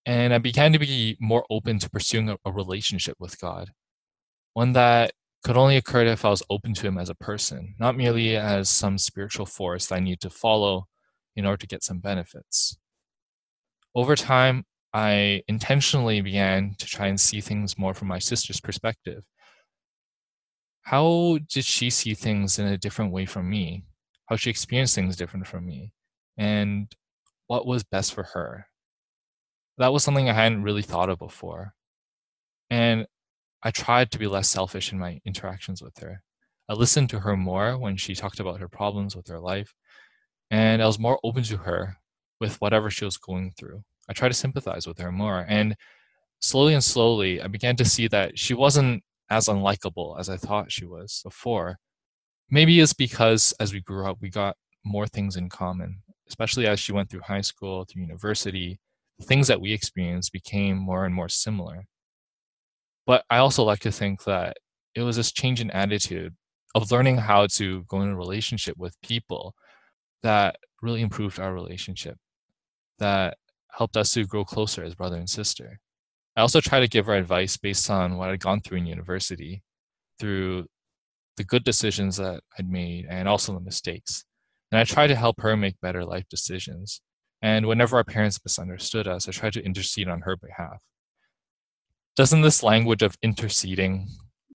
And 0.04 0.34
I 0.34 0.38
began 0.38 0.72
to 0.74 0.78
be 0.78 1.16
more 1.18 1.46
open 1.48 1.78
to 1.78 1.88
pursuing 1.88 2.28
a, 2.28 2.52
relationship 2.52 3.16
with 3.18 3.40
God, 3.40 3.70
one 4.52 4.72
that 4.74 5.12
could 5.42 5.56
only 5.56 5.78
occur 5.78 6.04
if 6.04 6.26
I 6.26 6.30
was 6.30 6.42
open 6.50 6.74
to 6.74 6.86
Him 6.86 6.98
as 6.98 7.08
a 7.08 7.14
person, 7.14 7.74
not 7.78 7.96
merely 7.96 8.36
as 8.36 8.68
some 8.68 8.98
spiritual 8.98 9.46
force 9.46 9.86
that 9.86 9.96
I 9.96 10.00
need 10.00 10.20
to 10.20 10.30
follow 10.30 10.88
in 11.36 11.46
order 11.46 11.56
to 11.56 11.66
get 11.66 11.82
some 11.82 12.00
benefits. 12.00 12.76
Over 13.94 14.14
time, 14.14 14.64
I 14.94 15.42
intentionally 15.48 16.22
began 16.22 16.76
to 16.78 16.86
try 16.86 17.08
and 17.08 17.20
see 17.20 17.42
things 17.42 17.78
more 17.78 17.94
from 17.94 18.08
my 18.08 18.20
sister's 18.20 18.60
perspective. 18.60 19.24
How 20.82 21.38
did 21.50 21.64
she 21.64 21.90
see 21.90 22.14
things 22.14 22.58
in 22.58 22.66
a 22.66 22.78
different 22.78 23.12
way 23.12 23.26
from 23.26 23.50
me? 23.50 23.84
How 24.28 24.36
she 24.36 24.50
experienced 24.50 24.94
things 24.94 25.16
different 25.16 25.46
from 25.48 25.66
me? 25.66 25.92
And 26.38 26.94
what 27.48 27.66
was 27.66 27.84
best 27.84 28.14
for 28.14 28.24
her? 28.34 28.68
that 29.78 29.92
was 29.92 30.04
something 30.04 30.28
I 30.28 30.34
hadn't 30.34 30.62
really 30.62 30.82
thought 30.82 31.10
of 31.10 31.18
before. 31.18 31.74
And 32.70 33.06
I 33.62 33.70
tried 33.70 34.10
to 34.12 34.18
be 34.18 34.26
less 34.26 34.48
selfish 34.50 34.92
in 34.92 34.98
my 34.98 35.20
interactions 35.24 35.82
with 35.82 35.98
her. 35.98 36.22
I 36.68 36.74
listened 36.74 37.10
to 37.10 37.20
her 37.20 37.36
more 37.36 37.78
when 37.78 37.96
she 37.96 38.14
talked 38.14 38.40
about 38.40 38.60
her 38.60 38.68
problems 38.68 39.16
with 39.16 39.28
her 39.28 39.40
life, 39.40 39.74
and 40.50 40.82
I 40.82 40.86
was 40.86 40.98
more 40.98 41.18
open 41.24 41.42
to 41.44 41.58
her 41.58 41.98
with 42.40 42.60
whatever 42.60 42.90
she 42.90 43.04
was 43.04 43.16
going 43.16 43.52
through. 43.56 43.84
I 44.08 44.12
tried 44.12 44.28
to 44.28 44.34
sympathize 44.34 44.86
with 44.86 44.98
her 44.98 45.12
more, 45.12 45.44
and 45.48 45.76
slowly 46.40 46.74
and 46.74 46.84
slowly, 46.84 47.40
I 47.40 47.46
began 47.46 47.76
to 47.76 47.84
see 47.84 48.08
that 48.08 48.38
she 48.38 48.54
wasn't 48.54 49.02
as 49.30 49.46
unlikable 49.46 50.18
as 50.18 50.28
I 50.28 50.36
thought 50.36 50.70
she 50.72 50.84
was 50.84 51.20
before. 51.24 51.78
Maybe 52.50 52.78
it's 52.80 52.92
because 52.92 53.54
as 53.58 53.72
we 53.72 53.80
grew 53.80 54.06
up, 54.06 54.18
we 54.20 54.28
got 54.30 54.56
more 54.84 55.06
things 55.06 55.36
in 55.36 55.48
common, 55.48 56.02
especially 56.28 56.66
as 56.66 56.78
she 56.78 56.92
went 56.92 57.10
through 57.10 57.22
high 57.22 57.40
school, 57.40 57.84
through 57.84 58.02
university, 58.02 58.78
the 59.18 59.24
things 59.24 59.48
that 59.48 59.60
we 59.60 59.72
experienced 59.72 60.32
became 60.32 60.76
more 60.76 61.04
and 61.04 61.14
more 61.14 61.28
similar. 61.28 61.84
But 63.06 63.24
I 63.30 63.38
also 63.38 63.64
like 63.64 63.80
to 63.80 63.92
think 63.92 64.24
that 64.24 64.56
it 64.94 65.02
was 65.02 65.16
this 65.16 65.32
change 65.32 65.60
in 65.60 65.70
attitude 65.70 66.34
of 66.74 66.90
learning 66.90 67.18
how 67.18 67.46
to 67.46 67.84
go 67.84 68.02
in 68.02 68.10
a 68.10 68.16
relationship 68.16 68.76
with 68.76 69.00
people 69.02 69.54
that 70.22 70.56
really 70.82 71.02
improved 71.02 71.38
our 71.38 71.54
relationship, 71.54 72.16
that 72.98 73.36
helped 73.76 73.96
us 73.96 74.12
to 74.14 74.24
grow 74.24 74.44
closer 74.44 74.84
as 74.84 74.94
brother 74.94 75.16
and 75.16 75.28
sister. 75.28 75.80
I 76.36 76.40
also 76.40 76.60
try 76.60 76.80
to 76.80 76.88
give 76.88 77.06
her 77.06 77.14
advice 77.14 77.56
based 77.56 77.90
on 77.90 78.16
what 78.16 78.30
I'd 78.30 78.40
gone 78.40 78.60
through 78.60 78.78
in 78.78 78.86
university, 78.86 79.62
through 80.18 80.66
the 81.36 81.44
good 81.44 81.64
decisions 81.64 82.16
that 82.16 82.40
I'd 82.58 82.68
made 82.68 83.06
and 83.08 83.28
also 83.28 83.52
the 83.52 83.60
mistakes. 83.60 84.24
And 84.70 84.78
I 84.80 84.84
try 84.84 85.06
to 85.06 85.14
help 85.14 85.40
her 85.40 85.56
make 85.56 85.80
better 85.80 86.04
life 86.04 86.24
decisions. 86.28 87.00
And 87.42 87.66
whenever 87.66 87.96
our 87.96 88.04
parents 88.04 88.40
misunderstood 88.44 89.06
us, 89.06 89.28
I 89.28 89.32
try 89.32 89.50
to 89.50 89.64
intercede 89.64 90.08
on 90.08 90.22
her 90.22 90.36
behalf. 90.36 90.78
Doesn't 92.16 92.42
this 92.42 92.62
language 92.62 93.02
of 93.02 93.16
interceding 93.22 94.08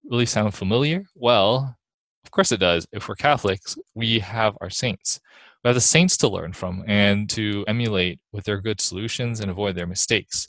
really 0.09 0.25
sound 0.25 0.53
familiar? 0.53 1.03
Well, 1.15 1.75
of 2.23 2.31
course 2.31 2.51
it 2.51 2.59
does. 2.59 2.87
If 2.91 3.07
we're 3.07 3.15
Catholics, 3.15 3.77
we 3.95 4.19
have 4.19 4.57
our 4.61 4.69
saints. 4.69 5.19
We 5.63 5.67
have 5.67 5.75
the 5.75 5.81
saints 5.81 6.15
to 6.17 6.29
learn 6.29 6.53
from 6.53 6.83
and 6.87 7.29
to 7.31 7.65
emulate 7.67 8.19
with 8.31 8.45
their 8.45 8.61
good 8.61 8.79
solutions 8.79 9.41
and 9.41 9.51
avoid 9.51 9.75
their 9.75 9.87
mistakes. 9.87 10.47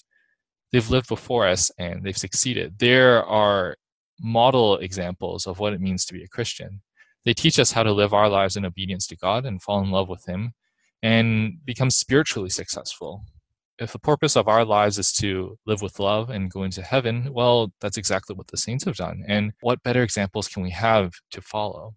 They've 0.70 0.88
lived 0.88 1.08
before 1.08 1.48
us 1.48 1.72
and 1.78 2.04
they've 2.04 2.16
succeeded. 2.16 2.78
There 2.78 3.24
are 3.24 3.76
model 4.20 4.76
examples 4.78 5.46
of 5.46 5.58
what 5.58 5.72
it 5.72 5.80
means 5.80 6.04
to 6.04 6.14
be 6.14 6.22
a 6.22 6.28
Christian. 6.28 6.82
They 7.24 7.34
teach 7.34 7.58
us 7.58 7.72
how 7.72 7.82
to 7.82 7.92
live 7.92 8.14
our 8.14 8.28
lives 8.28 8.56
in 8.56 8.64
obedience 8.64 9.06
to 9.08 9.16
God 9.16 9.44
and 9.44 9.60
fall 9.60 9.82
in 9.82 9.90
love 9.90 10.08
with 10.08 10.24
Him 10.26 10.52
and 11.02 11.54
become 11.64 11.90
spiritually 11.90 12.50
successful. 12.50 13.24
If 13.78 13.92
the 13.92 13.98
purpose 13.98 14.36
of 14.36 14.46
our 14.46 14.64
lives 14.64 14.98
is 14.98 15.12
to 15.14 15.58
live 15.66 15.82
with 15.82 15.98
love 15.98 16.30
and 16.30 16.50
go 16.50 16.62
into 16.62 16.82
heaven, 16.82 17.30
well, 17.32 17.72
that's 17.80 17.96
exactly 17.96 18.36
what 18.36 18.48
the 18.48 18.58
saints 18.58 18.84
have 18.84 18.96
done. 18.96 19.24
And 19.26 19.52
what 19.60 19.82
better 19.82 20.02
examples 20.02 20.48
can 20.48 20.62
we 20.62 20.70
have 20.70 21.12
to 21.32 21.40
follow? 21.40 21.94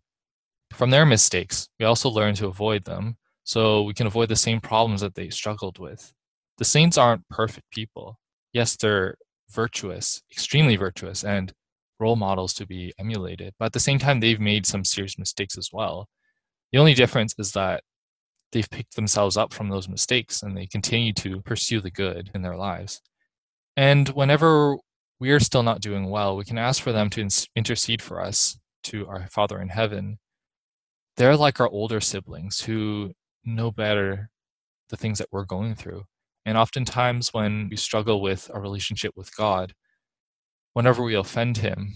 From 0.73 0.89
their 0.89 1.05
mistakes, 1.05 1.69
we 1.79 1.85
also 1.85 2.09
learn 2.09 2.35
to 2.35 2.47
avoid 2.47 2.83
them 2.83 3.17
so 3.43 3.83
we 3.83 3.93
can 3.93 4.07
avoid 4.07 4.29
the 4.29 4.35
same 4.35 4.59
problems 4.59 5.01
that 5.01 5.15
they 5.15 5.29
struggled 5.29 5.77
with. 5.77 6.11
The 6.57 6.65
saints 6.65 6.97
aren't 6.97 7.27
perfect 7.29 7.69
people. 7.71 8.19
Yes, 8.53 8.75
they're 8.75 9.15
virtuous, 9.51 10.21
extremely 10.31 10.75
virtuous, 10.75 11.23
and 11.23 11.53
role 11.99 12.15
models 12.15 12.53
to 12.55 12.65
be 12.65 12.93
emulated. 12.99 13.53
But 13.59 13.65
at 13.67 13.73
the 13.73 13.79
same 13.79 13.99
time, 13.99 14.19
they've 14.19 14.39
made 14.39 14.65
some 14.65 14.83
serious 14.83 15.17
mistakes 15.19 15.57
as 15.57 15.69
well. 15.71 16.07
The 16.71 16.79
only 16.79 16.93
difference 16.93 17.35
is 17.37 17.51
that 17.51 17.83
they've 18.51 18.69
picked 18.69 18.95
themselves 18.95 19.37
up 19.37 19.53
from 19.53 19.69
those 19.69 19.89
mistakes 19.89 20.43
and 20.43 20.55
they 20.55 20.65
continue 20.65 21.13
to 21.13 21.41
pursue 21.41 21.81
the 21.81 21.91
good 21.91 22.31
in 22.33 22.41
their 22.41 22.55
lives. 22.55 23.01
And 23.77 24.09
whenever 24.09 24.77
we 25.19 25.31
are 25.31 25.39
still 25.39 25.63
not 25.63 25.81
doing 25.81 26.09
well, 26.09 26.35
we 26.35 26.45
can 26.45 26.57
ask 26.57 26.81
for 26.81 26.91
them 26.91 27.09
to 27.11 27.27
intercede 27.55 28.01
for 28.01 28.21
us 28.21 28.57
to 28.83 29.07
our 29.07 29.27
Father 29.27 29.59
in 29.61 29.69
heaven. 29.69 30.19
They're 31.15 31.37
like 31.37 31.59
our 31.59 31.69
older 31.69 32.01
siblings 32.01 32.61
who 32.61 33.13
know 33.45 33.69
better 33.69 34.29
the 34.89 34.97
things 34.97 35.19
that 35.19 35.27
we're 35.31 35.45
going 35.45 35.75
through. 35.75 36.05
And 36.43 36.57
oftentimes, 36.57 37.33
when 37.33 37.69
we 37.69 37.77
struggle 37.77 38.19
with 38.19 38.49
our 38.51 38.59
relationship 38.59 39.13
with 39.15 39.35
God, 39.35 39.73
whenever 40.73 41.03
we 41.03 41.13
offend 41.13 41.57
him, 41.57 41.93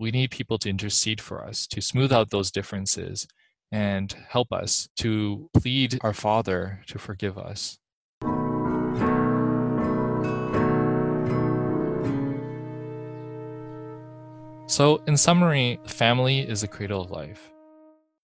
we 0.00 0.10
need 0.10 0.32
people 0.32 0.58
to 0.58 0.68
intercede 0.68 1.20
for 1.20 1.44
us, 1.44 1.68
to 1.68 1.80
smooth 1.80 2.12
out 2.12 2.30
those 2.30 2.50
differences 2.50 3.28
and 3.70 4.12
help 4.28 4.52
us 4.52 4.88
to 4.96 5.48
plead 5.54 5.98
our 6.02 6.12
Father 6.12 6.82
to 6.88 6.98
forgive 6.98 7.38
us. 7.38 7.78
So, 14.66 15.02
in 15.06 15.16
summary, 15.16 15.78
family 15.86 16.40
is 16.40 16.62
the 16.62 16.68
cradle 16.68 17.02
of 17.02 17.10
life. 17.10 17.52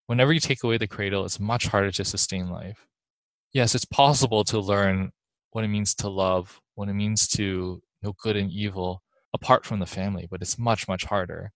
Whenever 0.08 0.32
you 0.32 0.40
take 0.40 0.64
away 0.64 0.78
the 0.78 0.86
cradle, 0.86 1.26
it's 1.26 1.38
much 1.38 1.66
harder 1.66 1.92
to 1.92 2.02
sustain 2.02 2.48
life. 2.48 2.86
Yes, 3.52 3.74
it's 3.74 3.84
possible 3.84 4.42
to 4.44 4.58
learn 4.58 5.12
what 5.50 5.64
it 5.64 5.68
means 5.68 5.94
to 5.96 6.08
love, 6.08 6.58
what 6.76 6.88
it 6.88 6.94
means 6.94 7.28
to 7.28 7.82
know 8.02 8.14
good 8.22 8.34
and 8.34 8.50
evil, 8.50 9.02
apart 9.34 9.66
from 9.66 9.80
the 9.80 9.86
family, 9.86 10.26
but 10.30 10.40
it's 10.40 10.58
much, 10.58 10.88
much 10.88 11.04
harder. 11.04 11.52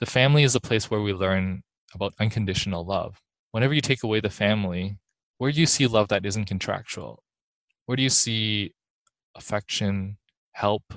The 0.00 0.06
family 0.06 0.44
is 0.44 0.54
a 0.54 0.60
place 0.60 0.90
where 0.90 1.02
we 1.02 1.12
learn 1.12 1.62
about 1.94 2.14
unconditional 2.18 2.86
love. 2.86 3.20
Whenever 3.50 3.74
you 3.74 3.82
take 3.82 4.02
away 4.02 4.20
the 4.20 4.30
family, 4.30 4.96
where 5.36 5.52
do 5.52 5.60
you 5.60 5.66
see 5.66 5.86
love 5.86 6.08
that 6.08 6.24
isn't 6.24 6.46
contractual? 6.46 7.22
Where 7.84 7.96
do 7.96 8.02
you 8.02 8.08
see 8.08 8.72
affection, 9.34 10.16
help 10.52 10.94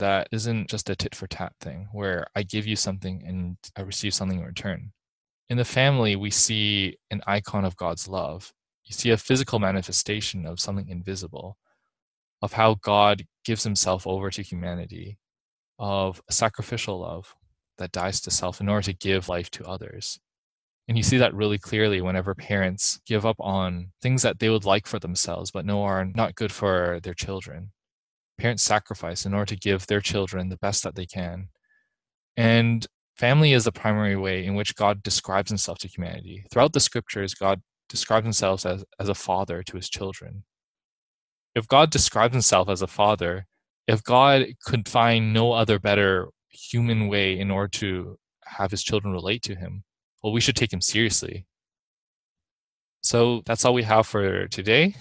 that 0.00 0.26
isn't 0.32 0.68
just 0.68 0.90
a 0.90 0.96
tit 0.96 1.14
for 1.14 1.28
tat 1.28 1.52
thing 1.60 1.86
where 1.92 2.26
I 2.34 2.42
give 2.42 2.66
you 2.66 2.74
something 2.74 3.22
and 3.24 3.56
I 3.76 3.82
receive 3.82 4.14
something 4.14 4.40
in 4.40 4.44
return? 4.44 4.92
In 5.48 5.56
the 5.58 5.64
family, 5.64 6.16
we 6.16 6.30
see 6.30 6.96
an 7.10 7.22
icon 7.26 7.64
of 7.64 7.76
God's 7.76 8.08
love. 8.08 8.52
You 8.84 8.94
see 8.94 9.10
a 9.10 9.16
physical 9.16 9.58
manifestation 9.58 10.46
of 10.46 10.60
something 10.60 10.88
invisible 10.88 11.58
of 12.42 12.52
how 12.52 12.74
God 12.82 13.24
gives 13.44 13.62
himself 13.62 14.06
over 14.06 14.30
to 14.30 14.42
humanity, 14.42 15.16
of 15.78 16.20
a 16.28 16.32
sacrificial 16.32 16.98
love 16.98 17.34
that 17.78 17.92
dies 17.92 18.20
to 18.22 18.30
self 18.30 18.60
in 18.60 18.68
order 18.68 18.86
to 18.86 18.92
give 18.92 19.28
life 19.28 19.50
to 19.52 19.64
others. 19.64 20.18
And 20.88 20.96
you 20.96 21.04
see 21.04 21.18
that 21.18 21.34
really 21.34 21.58
clearly 21.58 22.00
whenever 22.00 22.34
parents 22.34 23.00
give 23.06 23.24
up 23.24 23.36
on 23.38 23.92
things 24.02 24.22
that 24.22 24.40
they 24.40 24.50
would 24.50 24.64
like 24.64 24.86
for 24.86 24.98
themselves, 24.98 25.52
but 25.52 25.64
know 25.64 25.84
are 25.84 26.04
not 26.04 26.34
good 26.34 26.50
for 26.50 26.98
their 27.02 27.14
children. 27.14 27.70
Parents 28.38 28.64
sacrifice 28.64 29.24
in 29.24 29.32
order 29.32 29.54
to 29.54 29.56
give 29.56 29.86
their 29.86 30.00
children 30.00 30.48
the 30.48 30.56
best 30.56 30.82
that 30.82 30.96
they 30.96 31.06
can. 31.06 31.48
And 32.36 32.84
family 33.22 33.52
is 33.52 33.64
the 33.64 33.72
primary 33.72 34.16
way 34.16 34.44
in 34.44 34.54
which 34.54 34.76
God 34.76 35.02
describes 35.02 35.50
himself 35.50 35.78
to 35.78 35.88
humanity. 35.88 36.44
Throughout 36.50 36.72
the 36.72 36.80
scriptures, 36.80 37.34
God 37.34 37.62
describes 37.88 38.24
himself 38.24 38.66
as, 38.66 38.84
as 38.98 39.08
a 39.08 39.14
father 39.14 39.62
to 39.62 39.76
his 39.76 39.88
children 39.88 40.44
if 41.54 41.68
God 41.68 41.90
describes 41.90 42.34
himself 42.34 42.68
as 42.68 42.82
a 42.82 42.86
father, 42.86 43.46
if 43.86 44.02
God 44.02 44.46
could 44.64 44.88
find 44.88 45.32
no 45.32 45.52
other 45.52 45.78
better 45.78 46.28
human 46.50 47.08
way 47.08 47.38
in 47.38 47.50
order 47.50 47.68
to 47.68 48.18
have 48.44 48.70
his 48.70 48.82
children 48.82 49.12
relate 49.12 49.42
to 49.42 49.54
him, 49.54 49.84
well, 50.22 50.32
we 50.32 50.40
should 50.40 50.56
take 50.56 50.72
him 50.72 50.80
seriously. 50.80 51.46
So 53.02 53.42
that's 53.44 53.64
all 53.64 53.74
we 53.74 53.82
have 53.82 54.06
for 54.06 54.46
today. 54.48 54.94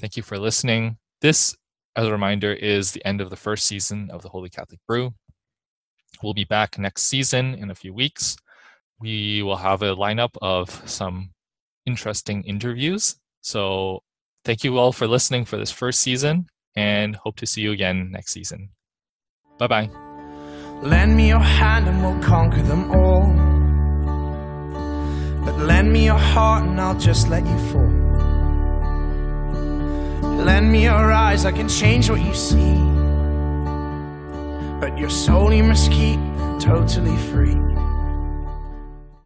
Thank 0.00 0.16
you 0.16 0.22
for 0.22 0.38
listening. 0.38 0.98
This, 1.20 1.56
as 1.96 2.06
a 2.06 2.12
reminder, 2.12 2.52
is 2.52 2.90
the 2.90 3.04
end 3.06 3.20
of 3.20 3.30
the 3.30 3.36
first 3.36 3.66
season 3.66 4.10
of 4.10 4.22
the 4.22 4.28
Holy 4.28 4.50
Catholic 4.50 4.80
Brew. 4.88 5.14
We'll 6.22 6.34
be 6.34 6.44
back 6.44 6.78
next 6.78 7.04
season 7.04 7.54
in 7.54 7.70
a 7.70 7.74
few 7.74 7.92
weeks. 7.92 8.36
We 9.00 9.42
will 9.42 9.56
have 9.56 9.82
a 9.82 9.94
lineup 9.94 10.36
of 10.40 10.82
some 10.88 11.30
interesting 11.86 12.42
interviews. 12.44 13.16
So 13.40 14.00
Thank 14.44 14.62
you 14.62 14.76
all 14.76 14.92
for 14.92 15.06
listening 15.06 15.46
for 15.46 15.56
this 15.56 15.70
first 15.70 16.02
season 16.02 16.48
and 16.76 17.16
hope 17.16 17.36
to 17.36 17.46
see 17.46 17.62
you 17.62 17.72
again 17.72 18.10
next 18.12 18.32
season. 18.32 18.68
Bye 19.58 19.68
bye. 19.68 19.90
Lend 20.82 21.16
me 21.16 21.28
your 21.28 21.40
hand 21.40 21.88
and 21.88 22.02
we'll 22.02 22.22
conquer 22.22 22.60
them 22.60 22.90
all. 22.90 23.24
But 25.46 25.58
lend 25.60 25.90
me 25.94 26.04
your 26.04 26.18
heart 26.18 26.64
and 26.64 26.78
I'll 26.78 26.98
just 26.98 27.28
let 27.28 27.46
you 27.46 27.58
fall. 27.70 27.88
Lend 30.44 30.70
me 30.70 30.84
your 30.84 31.10
eyes, 31.10 31.46
I 31.46 31.52
can 31.52 31.68
change 31.68 32.10
what 32.10 32.20
you 32.20 32.34
see. 32.34 33.03
But 34.80 34.98
your 34.98 35.10
soul 35.10 35.52
you 35.52 35.64
must 35.64 35.90
keep 35.90 36.20
totally 36.60 37.16
free. 37.16 37.54